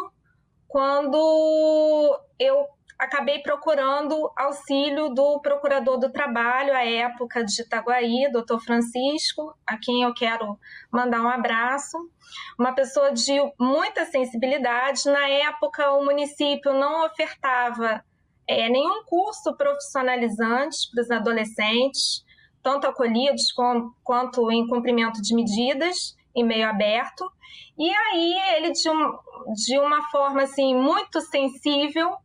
quando 0.68 2.20
eu 2.38 2.66
acabei 2.98 3.40
procurando 3.40 4.30
auxílio 4.36 5.08
do 5.10 5.40
procurador 5.40 5.98
do 5.98 6.10
trabalho 6.10 6.74
à 6.74 6.84
época 6.84 7.44
de 7.44 7.62
Itaguaí, 7.62 8.30
doutor 8.30 8.60
Francisco, 8.60 9.54
a 9.66 9.78
quem 9.78 10.02
eu 10.02 10.14
quero 10.14 10.58
mandar 10.90 11.22
um 11.22 11.28
abraço. 11.28 11.96
Uma 12.58 12.74
pessoa 12.74 13.12
de 13.12 13.32
muita 13.58 14.04
sensibilidade. 14.06 15.06
Na 15.06 15.28
época, 15.28 15.90
o 15.92 16.04
município 16.04 16.72
não 16.72 17.06
ofertava 17.06 18.02
é, 18.46 18.68
nenhum 18.68 19.04
curso 19.04 19.56
profissionalizante 19.56 20.90
para 20.92 21.02
os 21.02 21.10
adolescentes 21.10 22.25
tanto 22.66 22.84
acolhidos 22.88 23.52
com, 23.52 23.92
quanto 24.02 24.50
em 24.50 24.66
cumprimento 24.66 25.22
de 25.22 25.36
medidas 25.36 26.16
em 26.34 26.42
meio 26.44 26.68
aberto. 26.68 27.24
E 27.78 27.88
aí 27.88 28.56
ele, 28.56 28.72
de, 28.72 28.90
um, 28.90 29.12
de 29.54 29.78
uma 29.78 30.02
forma 30.10 30.42
assim, 30.42 30.74
muito 30.74 31.20
sensível, 31.20 32.16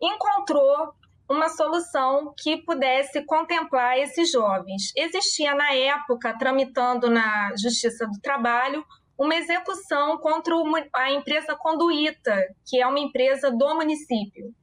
encontrou 0.00 0.94
uma 1.28 1.50
solução 1.50 2.32
que 2.42 2.56
pudesse 2.64 3.22
contemplar 3.26 3.98
esses 3.98 4.32
jovens. 4.32 4.92
Existia 4.96 5.54
na 5.54 5.74
época, 5.74 6.38
tramitando 6.38 7.10
na 7.10 7.50
Justiça 7.54 8.06
do 8.06 8.18
Trabalho, 8.18 8.82
uma 9.18 9.34
execução 9.36 10.16
contra 10.16 10.54
a 10.94 11.12
empresa 11.12 11.54
Conduíta, 11.54 12.34
que 12.66 12.80
é 12.80 12.86
uma 12.86 12.98
empresa 12.98 13.50
do 13.50 13.74
município. 13.74 14.54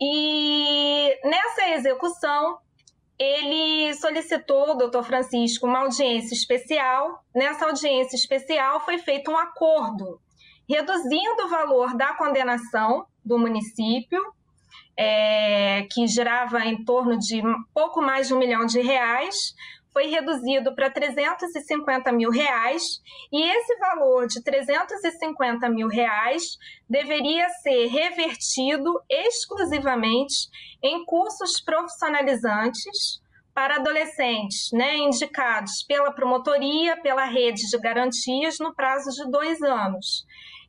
E 0.00 1.14
nessa 1.24 1.68
execução, 1.74 2.56
ele 3.18 3.94
solicitou, 3.94 4.70
o 4.70 4.74
doutor 4.74 5.04
Francisco, 5.04 5.66
uma 5.66 5.80
audiência 5.80 6.34
especial. 6.34 7.24
Nessa 7.34 7.66
audiência 7.66 8.16
especial 8.16 8.80
foi 8.80 8.98
feito 8.98 9.30
um 9.30 9.36
acordo 9.36 10.20
reduzindo 10.68 11.44
o 11.44 11.48
valor 11.48 11.96
da 11.96 12.14
condenação 12.14 13.06
do 13.24 13.38
município, 13.38 14.20
é, 14.96 15.86
que 15.90 16.06
girava 16.06 16.64
em 16.64 16.84
torno 16.84 17.18
de 17.18 17.40
pouco 17.72 18.02
mais 18.02 18.28
de 18.28 18.34
um 18.34 18.38
milhão 18.38 18.66
de 18.66 18.80
reais, 18.80 19.54
foi 19.96 20.08
reduzido 20.08 20.74
para 20.74 20.90
350 20.90 22.12
mil 22.12 22.28
reais 22.30 23.00
e 23.32 23.42
esse 23.42 23.78
valor 23.78 24.26
de 24.26 24.42
350 24.42 25.70
mil 25.70 25.88
reais 25.88 26.58
deveria 26.86 27.48
ser 27.62 27.86
revertido 27.86 28.92
exclusivamente 29.08 30.50
em 30.82 31.02
cursos 31.06 31.62
profissionalizantes 31.64 33.22
para 33.54 33.76
adolescentes, 33.76 34.68
né, 34.70 34.98
indicados 34.98 35.82
pela 35.88 36.12
promotoria, 36.12 37.00
pela 37.00 37.24
rede 37.24 37.62
de 37.62 37.78
garantias 37.78 38.58
no 38.60 38.74
prazo 38.74 39.08
de 39.12 39.30
dois 39.30 39.62
anos. 39.62 40.26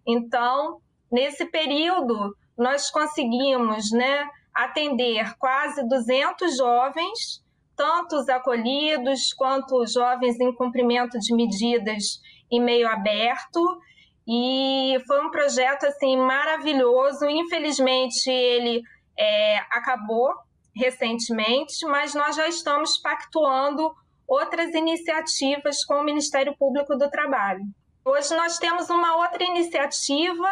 Então, 0.07 0.79
nesse 1.11 1.45
período, 1.47 2.33
nós 2.57 2.89
conseguimos, 2.89 3.91
né, 3.91 4.25
atender 4.55 5.35
quase 5.37 5.85
200 5.85 6.55
jovens 6.55 7.45
tanto 7.77 8.17
os 8.17 8.27
acolhidos 8.27 9.31
quanto 9.33 9.79
os 9.81 9.93
jovens 9.93 10.39
em 10.39 10.51
cumprimento 10.51 11.19
de 11.19 11.33
medidas 11.33 12.19
em 12.51 12.59
meio 12.59 12.89
aberto. 12.89 13.79
E 14.27 14.97
foi 15.05 15.23
um 15.23 15.29
projeto 15.29 15.85
assim 15.85 16.17
maravilhoso. 16.17 17.25
Infelizmente 17.29 18.29
ele 18.29 18.81
é, 19.17 19.59
acabou 19.71 20.33
recentemente, 20.75 21.85
mas 21.85 22.13
nós 22.13 22.35
já 22.35 22.47
estamos 22.47 22.97
pactuando 22.97 23.95
outras 24.27 24.73
iniciativas 24.73 25.85
com 25.85 25.95
o 25.95 26.03
Ministério 26.03 26.55
Público 26.57 26.95
do 26.97 27.09
Trabalho. 27.09 27.61
Hoje 28.03 28.35
nós 28.35 28.57
temos 28.57 28.89
uma 28.89 29.17
outra 29.17 29.43
iniciativa 29.43 30.47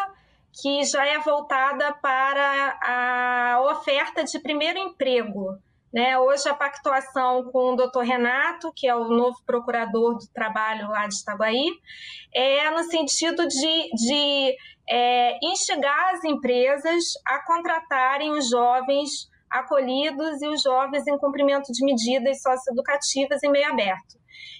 que 0.62 0.84
já 0.84 1.06
é 1.06 1.19
voltada 1.19 1.93
para 2.02 2.78
a 2.82 3.62
oferta 3.71 4.23
de 4.23 4.39
primeiro 4.39 4.80
emprego. 4.80 5.58
Né? 5.95 6.19
Hoje, 6.19 6.49
a 6.49 6.53
pactuação 6.53 7.45
com 7.53 7.71
o 7.71 7.75
doutor 7.77 8.03
Renato, 8.03 8.69
que 8.75 8.86
é 8.86 8.93
o 8.93 9.05
novo 9.05 9.38
procurador 9.45 10.17
do 10.17 10.27
trabalho 10.34 10.89
lá 10.89 11.08
de 11.08 11.15
Itaguaí, 11.15 11.69
é 12.34 12.69
no 12.69 12.84
sentido 12.84 13.47
de, 13.47 13.89
de 13.93 14.58
é, 14.89 15.39
instigar 15.41 16.13
as 16.13 16.21
empresas 16.25 17.01
a 17.25 17.39
contratarem 17.45 18.34
os 18.34 18.49
jovens 18.49 19.29
acolhidos 19.49 20.41
e 20.41 20.47
os 20.49 20.62
jovens 20.62 21.08
em 21.08 21.17
cumprimento 21.17 21.71
de 21.71 21.86
medidas 21.86 22.41
socioeducativas 22.41 23.41
em 23.41 23.49
meio 23.49 23.71
aberto. 23.71 24.19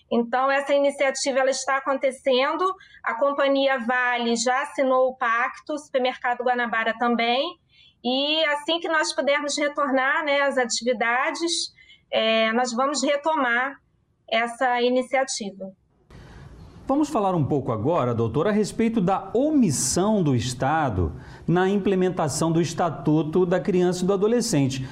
Então, 0.10 0.50
essa 0.50 0.74
iniciativa 0.74 1.40
ela 1.40 1.50
está 1.50 1.76
acontecendo, 1.78 2.64
a 3.04 3.14
companhia 3.16 3.78
Vale 3.80 4.38
já 4.38 4.62
assinou 4.62 5.10
o 5.10 5.18
pacto, 5.18 5.74
o 5.74 5.78
supermercado 5.78 6.46
Guanabara 6.46 6.96
também, 6.98 7.60
e 8.06 8.46
assim 8.46 8.80
que 8.80 8.88
nós 8.88 9.12
pudermos 9.12 9.58
retornar 9.58 10.24
né, 10.24 10.42
às 10.42 10.60
atividades, 10.60 11.74
é, 12.12 12.54
nós 12.54 12.72
vamos 12.72 13.02
retomar 13.02 13.78
essa 14.30 14.80
iniciativa. 14.80 15.72
Vamos 16.88 17.10
falar 17.10 17.34
um 17.34 17.44
pouco 17.44 17.72
agora, 17.72 18.14
doutora, 18.14 18.52
a 18.52 18.54
respeito 18.54 19.02
da 19.02 19.32
omissão 19.34 20.22
do 20.22 20.36
Estado 20.36 21.14
na 21.48 21.68
implementação 21.68 22.52
do 22.52 22.62
Estatuto 22.62 23.44
da 23.44 23.60
Criança 23.60 24.04
e 24.04 24.08
do 24.08 24.14
Adolescente. 24.14 24.88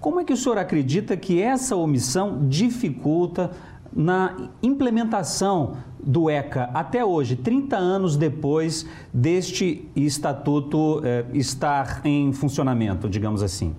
Como 0.00 0.20
é 0.20 0.24
que 0.24 0.32
o 0.32 0.36
senhor 0.36 0.58
acredita 0.58 1.16
que 1.16 1.42
essa 1.42 1.74
omissão 1.74 2.46
dificulta 2.48 3.50
na 3.92 4.50
implementação 4.62 5.76
do 6.00 6.30
ECA 6.30 6.70
até 6.72 7.04
hoje, 7.04 7.36
30 7.36 7.76
anos 7.76 8.16
depois 8.16 8.88
deste 9.12 9.90
estatuto 9.94 11.00
eh, 11.04 11.24
estar 11.34 12.00
em 12.04 12.32
funcionamento, 12.32 13.08
digamos 13.08 13.42
assim? 13.42 13.74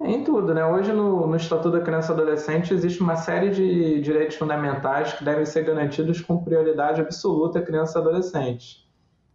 Em 0.00 0.22
tudo, 0.22 0.54
né? 0.54 0.64
Hoje 0.64 0.92
no, 0.92 1.26
no 1.26 1.36
Estatuto 1.36 1.72
da 1.72 1.80
Criança 1.80 2.12
e 2.12 2.14
Adolescente 2.14 2.72
existe 2.72 3.00
uma 3.00 3.16
série 3.16 3.50
de 3.50 4.00
direitos 4.00 4.36
fundamentais 4.36 5.12
que 5.12 5.24
devem 5.24 5.44
ser 5.44 5.64
garantidos 5.64 6.20
com 6.20 6.38
prioridade 6.38 7.00
absoluta 7.00 7.58
à 7.58 7.62
criança 7.62 7.98
e 7.98 8.02
adolescente. 8.02 8.88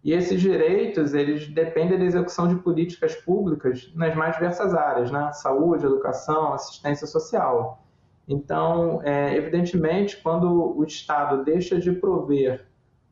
E 0.03 0.13
esses 0.13 0.39
direitos, 0.39 1.13
eles 1.13 1.47
dependem 1.47 1.97
da 1.97 2.05
execução 2.05 2.47
de 2.47 2.55
políticas 2.55 3.15
públicas 3.15 3.91
nas 3.95 4.15
mais 4.15 4.35
diversas 4.35 4.73
áreas, 4.73 5.11
né? 5.11 5.31
Saúde, 5.33 5.85
educação, 5.85 6.53
assistência 6.53 7.07
social. 7.07 7.83
Então, 8.27 9.01
é, 9.03 9.35
evidentemente, 9.35 10.17
quando 10.21 10.77
o 10.77 10.83
Estado 10.83 11.43
deixa 11.43 11.79
de 11.79 11.91
prover 11.91 12.65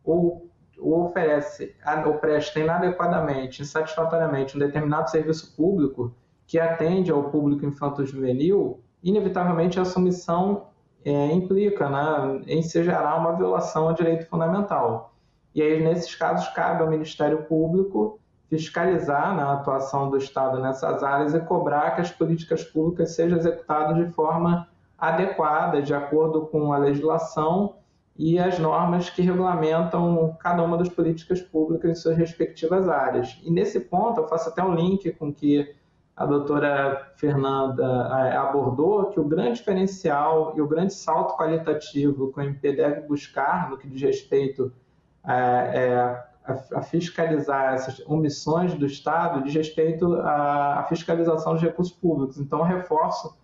ou, 0.04 0.50
ou 0.80 1.08
oferece 1.08 1.76
ou 2.06 2.14
presta 2.16 2.60
inadequadamente, 2.60 3.62
insatisfatoriamente 3.62 4.56
um 4.56 4.60
determinado 4.60 5.10
serviço 5.10 5.56
público 5.56 6.14
que 6.48 6.60
atende 6.60 7.12
ao 7.12 7.30
público 7.30 7.66
infanto-juvenil, 7.66 8.80
inevitavelmente 9.04 9.80
a 9.80 9.86
submissão 9.86 10.68
é, 11.04 11.28
implica 11.32 11.90
né, 11.90 12.42
em 12.48 12.62
se 12.62 12.84
gerar 12.84 13.18
uma 13.18 13.36
violação 13.36 13.90
ao 13.90 13.94
direito 13.94 14.28
fundamental. 14.28 15.14
E 15.54 15.62
aí, 15.62 15.84
nesses 15.84 16.16
casos, 16.16 16.48
cabe 16.50 16.82
ao 16.82 16.90
Ministério 16.90 17.44
Público 17.44 18.20
fiscalizar 18.50 19.36
né, 19.36 19.44
a 19.44 19.54
atuação 19.54 20.10
do 20.10 20.18
Estado 20.18 20.60
nessas 20.60 21.04
áreas 21.04 21.34
e 21.34 21.40
cobrar 21.40 21.92
que 21.92 22.02
as 22.02 22.12
políticas 22.12 22.64
públicas 22.64 23.16
sejam 23.16 23.38
executadas 23.38 23.96
de 23.96 24.12
forma 24.14 24.68
adequada, 25.02 25.82
de 25.82 25.96
acordo 25.96 26.46
com 26.46 26.72
a 26.72 26.78
legislação 26.78 27.78
e 28.16 28.38
as 28.38 28.60
normas 28.60 29.10
que 29.10 29.24
regulamentam 29.24 30.38
cada 30.40 30.62
uma 30.62 30.78
das 30.78 30.90
políticas 30.90 31.42
públicas 31.42 31.90
em 31.90 31.96
suas 31.96 32.16
respectivas 32.16 32.88
áreas. 32.88 33.42
E 33.44 33.50
nesse 33.50 33.80
ponto, 33.80 34.22
eu 34.22 34.28
faço 34.28 34.50
até 34.50 34.64
um 34.64 34.76
link 34.76 35.12
com 35.14 35.34
que 35.34 35.76
a 36.16 36.26
doutora 36.26 37.14
Fernanda 37.16 37.84
eh, 37.84 38.36
abordou, 38.36 39.08
que 39.08 39.20
o 39.20 39.24
grande 39.24 39.58
diferencial 39.58 40.54
e 40.56 40.62
o 40.62 40.68
grande 40.68 40.94
salto 40.94 41.36
qualitativo 41.36 42.32
que 42.32 42.40
o 42.40 42.44
MP 42.44 42.74
deve 42.74 43.02
buscar 43.08 43.72
no 43.72 43.78
que 43.78 43.88
diz 43.88 44.02
respeito 44.02 44.72
é, 45.26 45.34
é, 45.34 46.24
a, 46.76 46.82
fiscalizar 46.82 47.74
essas 47.74 48.00
omissões 48.06 48.74
do 48.76 48.86
Estado, 48.86 49.44
diz 49.44 49.54
respeito 49.54 50.14
à, 50.22 50.86
fiscalização 50.90 51.54
dos 51.54 51.62
recursos 51.62 51.96
públicos. 51.96 52.38
Então, 52.38 52.62
reforço 52.62 53.36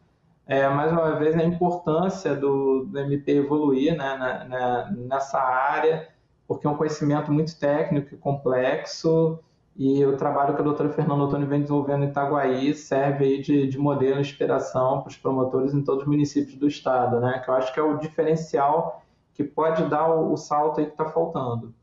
é, 0.48 0.68
mais 0.70 0.92
uma 0.92 1.16
vez, 1.16 1.36
a 1.36 1.44
importância 1.44 2.36
do, 2.36 2.86
do 2.86 3.00
MP 3.00 3.34
evoluir 3.34 3.98
né, 3.98 4.16
na, 4.18 4.44
na, 4.46 4.92
nessa 4.92 5.40
área, 5.40 6.08
porque 6.48 6.66
é 6.66 6.70
um 6.70 6.78
conhecimento 6.78 7.32
muito 7.32 7.58
técnico 7.60 8.16
e 8.16 8.18
complexo, 8.18 9.40
e 9.76 10.04
o 10.06 10.18
trabalho 10.18 10.56
que 10.56 10.62
a 10.62 10.64
doutora 10.64 10.90
Fernanda 10.90 11.26
Ottoni 11.26 11.46
vem 11.46 11.62
desenvolvendo 11.62 12.06
em 12.06 12.08
Itaguaí 12.10 12.74
serve 12.74 13.42
de, 13.42 13.68
de 13.68 13.78
modelo 13.78 14.18
e 14.18 14.22
inspiração 14.22 15.02
para 15.02 15.10
os 15.10 15.18
promotores 15.18 15.74
em 15.74 15.84
todos 15.84 16.04
os 16.04 16.08
municípios 16.08 16.56
do 16.56 16.68
estado, 16.68 17.20
né? 17.20 17.40
que 17.44 17.50
eu 17.50 17.54
acho 17.54 17.72
que 17.72 17.80
é 17.80 17.84
o 17.84 17.98
diferencial 17.98 19.04
que 19.36 19.44
pode 19.44 19.86
dar 19.86 20.08
o, 20.10 20.34
o 20.34 20.38
salto 20.38 20.80
aí 20.80 20.88
que 20.88 20.94
está 20.94 21.06
faltando. 21.06 21.76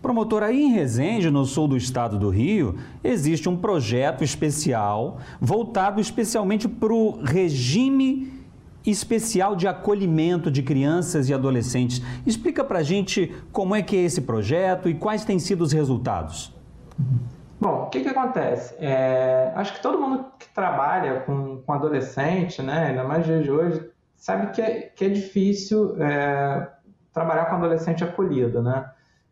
Promotor, 0.00 0.42
aí 0.42 0.62
em 0.62 0.72
Resende, 0.72 1.30
no 1.30 1.44
sul 1.44 1.66
do 1.66 1.76
estado 1.76 2.18
do 2.18 2.30
Rio, 2.30 2.76
existe 3.02 3.48
um 3.48 3.56
projeto 3.56 4.22
especial 4.22 5.18
voltado 5.40 6.00
especialmente 6.00 6.68
para 6.68 6.92
o 6.92 7.20
regime 7.22 8.32
especial 8.86 9.56
de 9.56 9.66
acolhimento 9.66 10.50
de 10.50 10.62
crianças 10.62 11.28
e 11.28 11.34
adolescentes. 11.34 12.00
Explica 12.24 12.64
para 12.64 12.78
a 12.78 12.82
gente 12.82 13.34
como 13.52 13.74
é 13.74 13.82
que 13.82 13.96
é 13.96 14.00
esse 14.00 14.20
projeto 14.20 14.88
e 14.88 14.94
quais 14.94 15.24
têm 15.24 15.38
sido 15.38 15.62
os 15.62 15.72
resultados. 15.72 16.54
Bom, 17.60 17.82
o 17.82 17.86
que, 17.90 18.00
que 18.00 18.08
acontece? 18.08 18.74
É, 18.78 19.52
acho 19.56 19.74
que 19.74 19.82
todo 19.82 20.00
mundo 20.00 20.26
que 20.38 20.48
trabalha 20.54 21.20
com, 21.20 21.60
com 21.66 21.72
adolescente, 21.72 22.62
né, 22.62 22.86
ainda 22.90 23.02
mais 23.02 23.24
dias 23.24 23.42
de 23.42 23.50
hoje, 23.50 23.84
sabe 24.16 24.52
que 24.52 24.62
é, 24.62 24.80
que 24.94 25.04
é 25.04 25.08
difícil 25.08 26.00
é, 26.00 26.68
trabalhar 27.12 27.46
com 27.46 27.56
adolescente 27.56 28.04
acolhido, 28.04 28.62
né? 28.62 28.88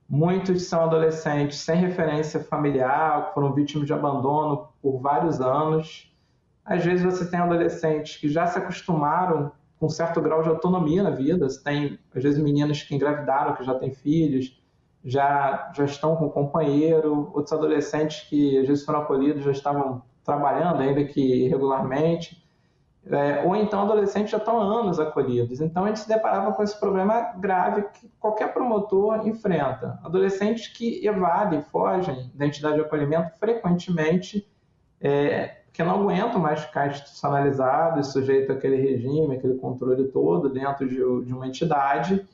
Muitos 0.08 0.64
são 0.64 0.84
adolescentes 0.84 1.58
sem 1.58 1.76
referência 1.76 2.38
familiar, 2.38 3.32
foram 3.34 3.52
vítimas 3.52 3.86
de 3.86 3.92
abandono 3.92 4.68
por 4.80 5.00
vários 5.00 5.40
anos. 5.40 6.12
Às 6.64 6.84
vezes 6.84 7.04
você 7.04 7.28
tem 7.28 7.40
adolescentes 7.40 8.16
que 8.16 8.28
já 8.28 8.46
se 8.46 8.58
acostumaram 8.58 9.50
com 9.78 9.86
um 9.86 9.90
certo 9.90 10.20
grau 10.20 10.42
de 10.42 10.48
autonomia 10.48 11.02
na 11.02 11.10
vida. 11.10 11.48
Você 11.48 11.62
tem, 11.62 11.98
às 12.14 12.22
vezes, 12.22 12.42
meninas 12.42 12.82
que 12.82 12.94
engravidaram, 12.94 13.54
que 13.54 13.64
já 13.64 13.74
têm 13.74 13.92
filhos, 13.92 14.62
já, 15.04 15.72
já 15.74 15.84
estão 15.84 16.14
com 16.16 16.26
um 16.26 16.30
companheiro. 16.30 17.30
Outros 17.34 17.52
adolescentes 17.52 18.28
que, 18.28 18.58
às 18.58 18.68
vezes, 18.68 18.84
foram 18.84 19.00
acolhidos, 19.00 19.44
já 19.44 19.50
estavam 19.50 20.02
trabalhando, 20.24 20.82
ainda 20.82 21.04
que 21.04 21.20
irregularmente 21.44 22.45
é, 23.08 23.44
ou 23.44 23.54
então 23.54 23.82
adolescentes 23.82 24.30
já 24.30 24.38
estão 24.38 24.58
há 24.60 24.80
anos 24.80 24.98
acolhidos. 24.98 25.60
Então 25.60 25.84
a 25.84 25.88
gente 25.88 26.00
se 26.00 26.08
deparava 26.08 26.52
com 26.52 26.62
esse 26.62 26.78
problema 26.78 27.32
grave 27.38 27.82
que 27.94 28.10
qualquer 28.18 28.52
promotor 28.52 29.26
enfrenta. 29.26 29.98
Adolescentes 30.04 30.68
que 30.68 31.06
evadem, 31.06 31.62
fogem 31.62 32.30
da 32.34 32.46
entidade 32.46 32.76
de 32.76 32.80
acolhimento 32.80 33.38
frequentemente, 33.38 34.48
é, 35.00 35.58
que 35.72 35.82
não 35.84 36.00
aguentam 36.00 36.40
mais 36.40 36.60
ficar 36.62 36.88
institucionalizados, 36.88 38.08
sujeito 38.08 38.50
àquele 38.50 38.76
regime, 38.76 39.36
aquele 39.36 39.54
controle 39.54 40.08
todo 40.08 40.48
dentro 40.48 40.88
de, 40.88 40.96
de 40.96 41.32
uma 41.32 41.46
entidade, 41.46 42.26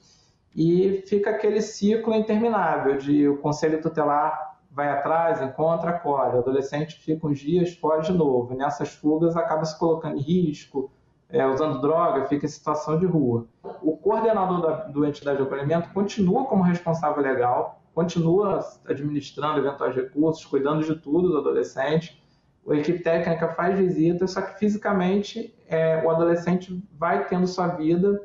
e 0.54 1.02
fica 1.06 1.30
aquele 1.30 1.60
ciclo 1.60 2.14
interminável 2.14 2.96
de 2.96 3.28
o 3.28 3.38
conselho 3.38 3.80
tutelar 3.82 4.51
vai 4.74 4.88
atrás, 4.88 5.40
encontra, 5.42 5.90
acolhe. 5.90 6.36
O 6.36 6.38
adolescente 6.38 6.96
fica 6.96 7.26
uns 7.26 7.38
dias, 7.38 7.74
foge 7.74 8.10
de 8.10 8.18
novo. 8.18 8.54
E 8.54 8.56
nessas 8.56 8.88
fugas 8.90 9.36
acaba 9.36 9.64
se 9.64 9.78
colocando 9.78 10.16
em 10.16 10.20
risco, 10.20 10.90
é, 11.28 11.46
usando 11.46 11.80
droga, 11.80 12.26
fica 12.26 12.46
em 12.46 12.48
situação 12.48 12.98
de 12.98 13.06
rua. 13.06 13.46
O 13.82 13.96
coordenador 13.96 14.60
da, 14.62 14.70
do 14.84 15.04
entidade 15.04 15.38
de 15.38 15.44
acolhimento 15.44 15.90
continua 15.90 16.46
como 16.46 16.62
responsável 16.62 17.22
legal, 17.22 17.82
continua 17.94 18.60
administrando 18.86 19.58
eventuais 19.58 19.94
recursos, 19.94 20.44
cuidando 20.44 20.82
de 20.84 20.94
tudo 20.96 21.28
do 21.28 21.38
adolescente. 21.38 22.22
A 22.68 22.74
equipe 22.74 23.00
técnica 23.00 23.48
faz 23.48 23.78
visitas, 23.78 24.30
só 24.30 24.40
que 24.40 24.58
fisicamente 24.58 25.54
é, 25.68 26.02
o 26.04 26.10
adolescente 26.10 26.82
vai 26.98 27.26
tendo 27.26 27.46
sua 27.46 27.68
vida 27.68 28.20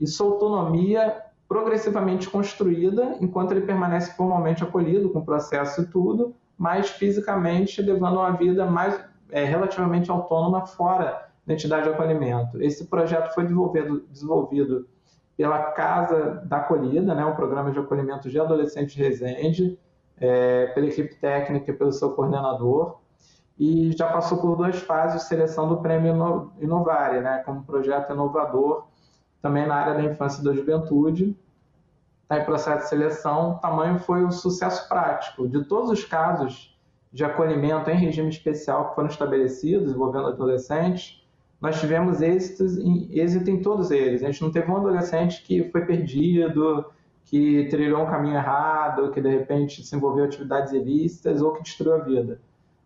e 0.00 0.06
sua 0.06 0.26
autonomia 0.26 1.23
progressivamente 1.48 2.28
construída, 2.28 3.16
enquanto 3.20 3.52
ele 3.52 3.62
permanece 3.62 4.16
formalmente 4.16 4.62
acolhido, 4.62 5.10
com 5.10 5.24
processo 5.24 5.82
e 5.82 5.86
tudo, 5.86 6.34
mas 6.56 6.90
fisicamente 6.90 7.82
levando 7.82 8.18
uma 8.18 8.32
vida 8.32 8.64
mais 8.66 8.98
é, 9.30 9.44
relativamente 9.44 10.10
autônoma 10.10 10.66
fora 10.66 11.28
da 11.46 11.54
entidade 11.54 11.84
de 11.84 11.90
acolhimento. 11.90 12.62
Esse 12.62 12.86
projeto 12.86 13.34
foi 13.34 13.44
desenvolvido, 13.44 14.06
desenvolvido 14.10 14.86
pela 15.36 15.58
Casa 15.72 16.42
da 16.46 16.58
Acolhida, 16.58 17.14
né, 17.14 17.24
um 17.24 17.34
programa 17.34 17.70
de 17.70 17.78
acolhimento 17.78 18.30
de 18.30 18.38
adolescentes 18.38 18.94
Resende, 18.94 19.78
é, 20.16 20.66
pela 20.68 20.86
equipe 20.86 21.16
técnica 21.16 21.70
e 21.70 21.74
pelo 21.74 21.92
seu 21.92 22.12
coordenador, 22.12 22.98
e 23.58 23.92
já 23.92 24.08
passou 24.08 24.38
por 24.38 24.56
duas 24.56 24.76
fases 24.80 25.22
de 25.22 25.28
seleção 25.28 25.68
do 25.68 25.78
Prêmio 25.78 26.52
Inovare, 26.60 27.20
né, 27.20 27.42
como 27.44 27.64
projeto 27.64 28.12
inovador, 28.12 28.86
também 29.44 29.66
na 29.66 29.74
área 29.74 29.92
da 29.92 30.02
infância 30.02 30.40
e 30.40 30.44
da 30.44 30.54
juventude, 30.54 31.36
está 32.22 32.38
em 32.38 32.44
processo 32.46 32.84
de 32.84 32.88
seleção, 32.88 33.50
o 33.50 33.54
tamanho 33.58 33.98
foi 33.98 34.24
o 34.24 34.30
sucesso 34.30 34.88
prático. 34.88 35.46
De 35.46 35.62
todos 35.66 35.90
os 35.90 36.02
casos 36.02 36.74
de 37.12 37.26
acolhimento 37.26 37.90
em 37.90 37.94
regime 37.94 38.30
especial 38.30 38.88
que 38.88 38.94
foram 38.94 39.08
estabelecidos 39.08 39.92
envolvendo 39.92 40.28
adolescentes, 40.28 41.22
nós 41.60 41.78
tivemos 41.78 42.22
em, 42.22 43.10
êxito 43.12 43.50
em 43.50 43.60
todos 43.60 43.90
eles. 43.90 44.22
A 44.22 44.30
gente 44.30 44.40
não 44.40 44.50
teve 44.50 44.70
um 44.70 44.78
adolescente 44.78 45.42
que 45.42 45.70
foi 45.70 45.84
perdido, 45.84 46.86
que 47.26 47.68
trilhou 47.68 48.02
um 48.02 48.06
caminho 48.06 48.36
errado, 48.36 49.10
que 49.10 49.20
de 49.20 49.28
repente 49.28 49.84
se 49.84 49.94
envolveu 49.94 50.24
em 50.24 50.28
atividades 50.28 50.72
ilícitas 50.72 51.42
ou 51.42 51.52
que 51.52 51.62
destruiu 51.62 51.96
a 51.96 51.98
vida. 51.98 52.40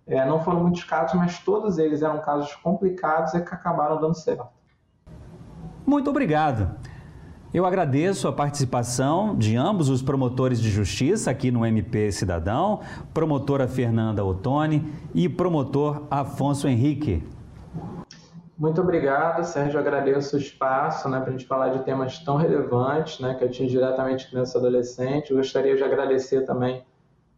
É, 0.09 0.27
não 0.27 0.41
foram 0.41 0.61
muitos 0.61 0.83
casos, 0.83 1.15
mas 1.17 1.39
todos 1.39 1.79
eles 1.79 2.03
eram 2.03 2.21
casos 2.21 2.53
complicados 2.57 3.33
e 3.35 3.41
que 3.41 3.55
acabaram 3.55 4.01
dando 4.01 4.17
certo. 4.17 4.58
Muito 5.89 6.11
obrigado. 6.11 6.77
Eu 7.53 7.65
agradeço 7.65 8.29
a 8.29 8.33
participação 8.33 9.35
de 9.35 9.57
ambos 9.57 9.89
os 9.89 10.03
promotores 10.03 10.61
de 10.61 10.69
justiça 10.69 11.31
aqui 11.31 11.51
no 11.51 11.65
MP 11.65 12.13
Cidadão, 12.13 12.83
promotora 13.15 13.67
Fernanda 13.67 14.23
Ottoni 14.23 14.93
e 15.15 15.31
promotor 15.31 16.03
Afonso 16.11 16.69
Henrique. 16.69 17.27
Muito 18.59 18.83
obrigado, 18.83 19.43
Sérgio. 19.45 19.81
agradeço 19.81 20.37
o 20.37 20.39
espaço 20.39 21.09
né, 21.09 21.21
para 21.21 21.31
a 21.31 21.33
gente 21.33 21.47
falar 21.47 21.71
de 21.71 21.83
temas 21.85 22.19
tão 22.19 22.37
relevantes 22.37 23.19
né, 23.21 23.33
que 23.33 23.45
atingem 23.45 23.69
diretamente 23.69 24.29
criança 24.29 24.59
e 24.59 24.61
adolescente. 24.61 25.33
Gostaria 25.33 25.75
de 25.75 25.83
agradecer 25.83 26.43
também 26.43 26.85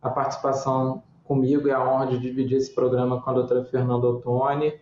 a 0.03 0.11
participação 0.11 1.05
comigo 1.23 1.69
e 1.69 1.71
a 1.71 1.89
honra 1.89 2.09
de 2.09 2.19
dividir 2.19 2.59
esse 2.59 2.75
programa 2.75 3.23
com 3.23 3.31
a 3.31 3.33
doutora 3.33 3.65
Fernanda 3.65 4.09
Ottoni. 4.09 4.75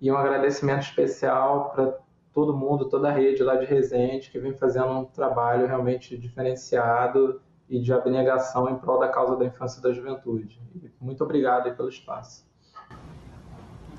E 0.00 0.10
um 0.10 0.16
agradecimento 0.16 0.82
especial 0.82 1.70
para 1.70 2.02
todo 2.32 2.56
mundo, 2.56 2.88
toda 2.88 3.08
a 3.08 3.12
rede 3.12 3.42
lá 3.42 3.56
de 3.56 3.66
Resende, 3.66 4.30
que 4.30 4.38
vem 4.38 4.54
fazendo 4.54 4.90
um 4.90 5.04
trabalho 5.04 5.66
realmente 5.66 6.16
diferenciado 6.16 7.40
e 7.68 7.80
de 7.80 7.92
abnegação 7.92 8.68
em 8.68 8.76
prol 8.76 8.98
da 8.98 9.08
causa 9.08 9.36
da 9.36 9.44
infância 9.44 9.78
e 9.78 9.82
da 9.82 9.92
juventude. 9.92 10.60
muito 11.00 11.22
obrigado 11.24 11.74
pelo 11.76 11.88
espaço. 11.88 12.46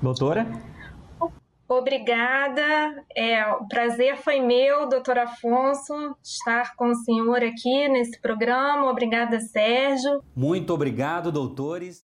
Doutora? 0.02 0.46
Obrigada. 1.66 2.62
É, 3.16 3.46
o 3.54 3.66
prazer 3.66 4.18
foi 4.18 4.38
meu, 4.40 4.88
doutor 4.88 5.18
Afonso, 5.18 6.14
estar 6.22 6.76
com 6.76 6.88
o 6.88 6.94
senhor 6.94 7.42
aqui 7.42 7.88
nesse 7.88 8.20
programa. 8.20 8.90
Obrigada, 8.90 9.40
Sérgio. 9.40 10.22
Muito 10.36 10.74
obrigado, 10.74 11.32
doutores. 11.32 12.03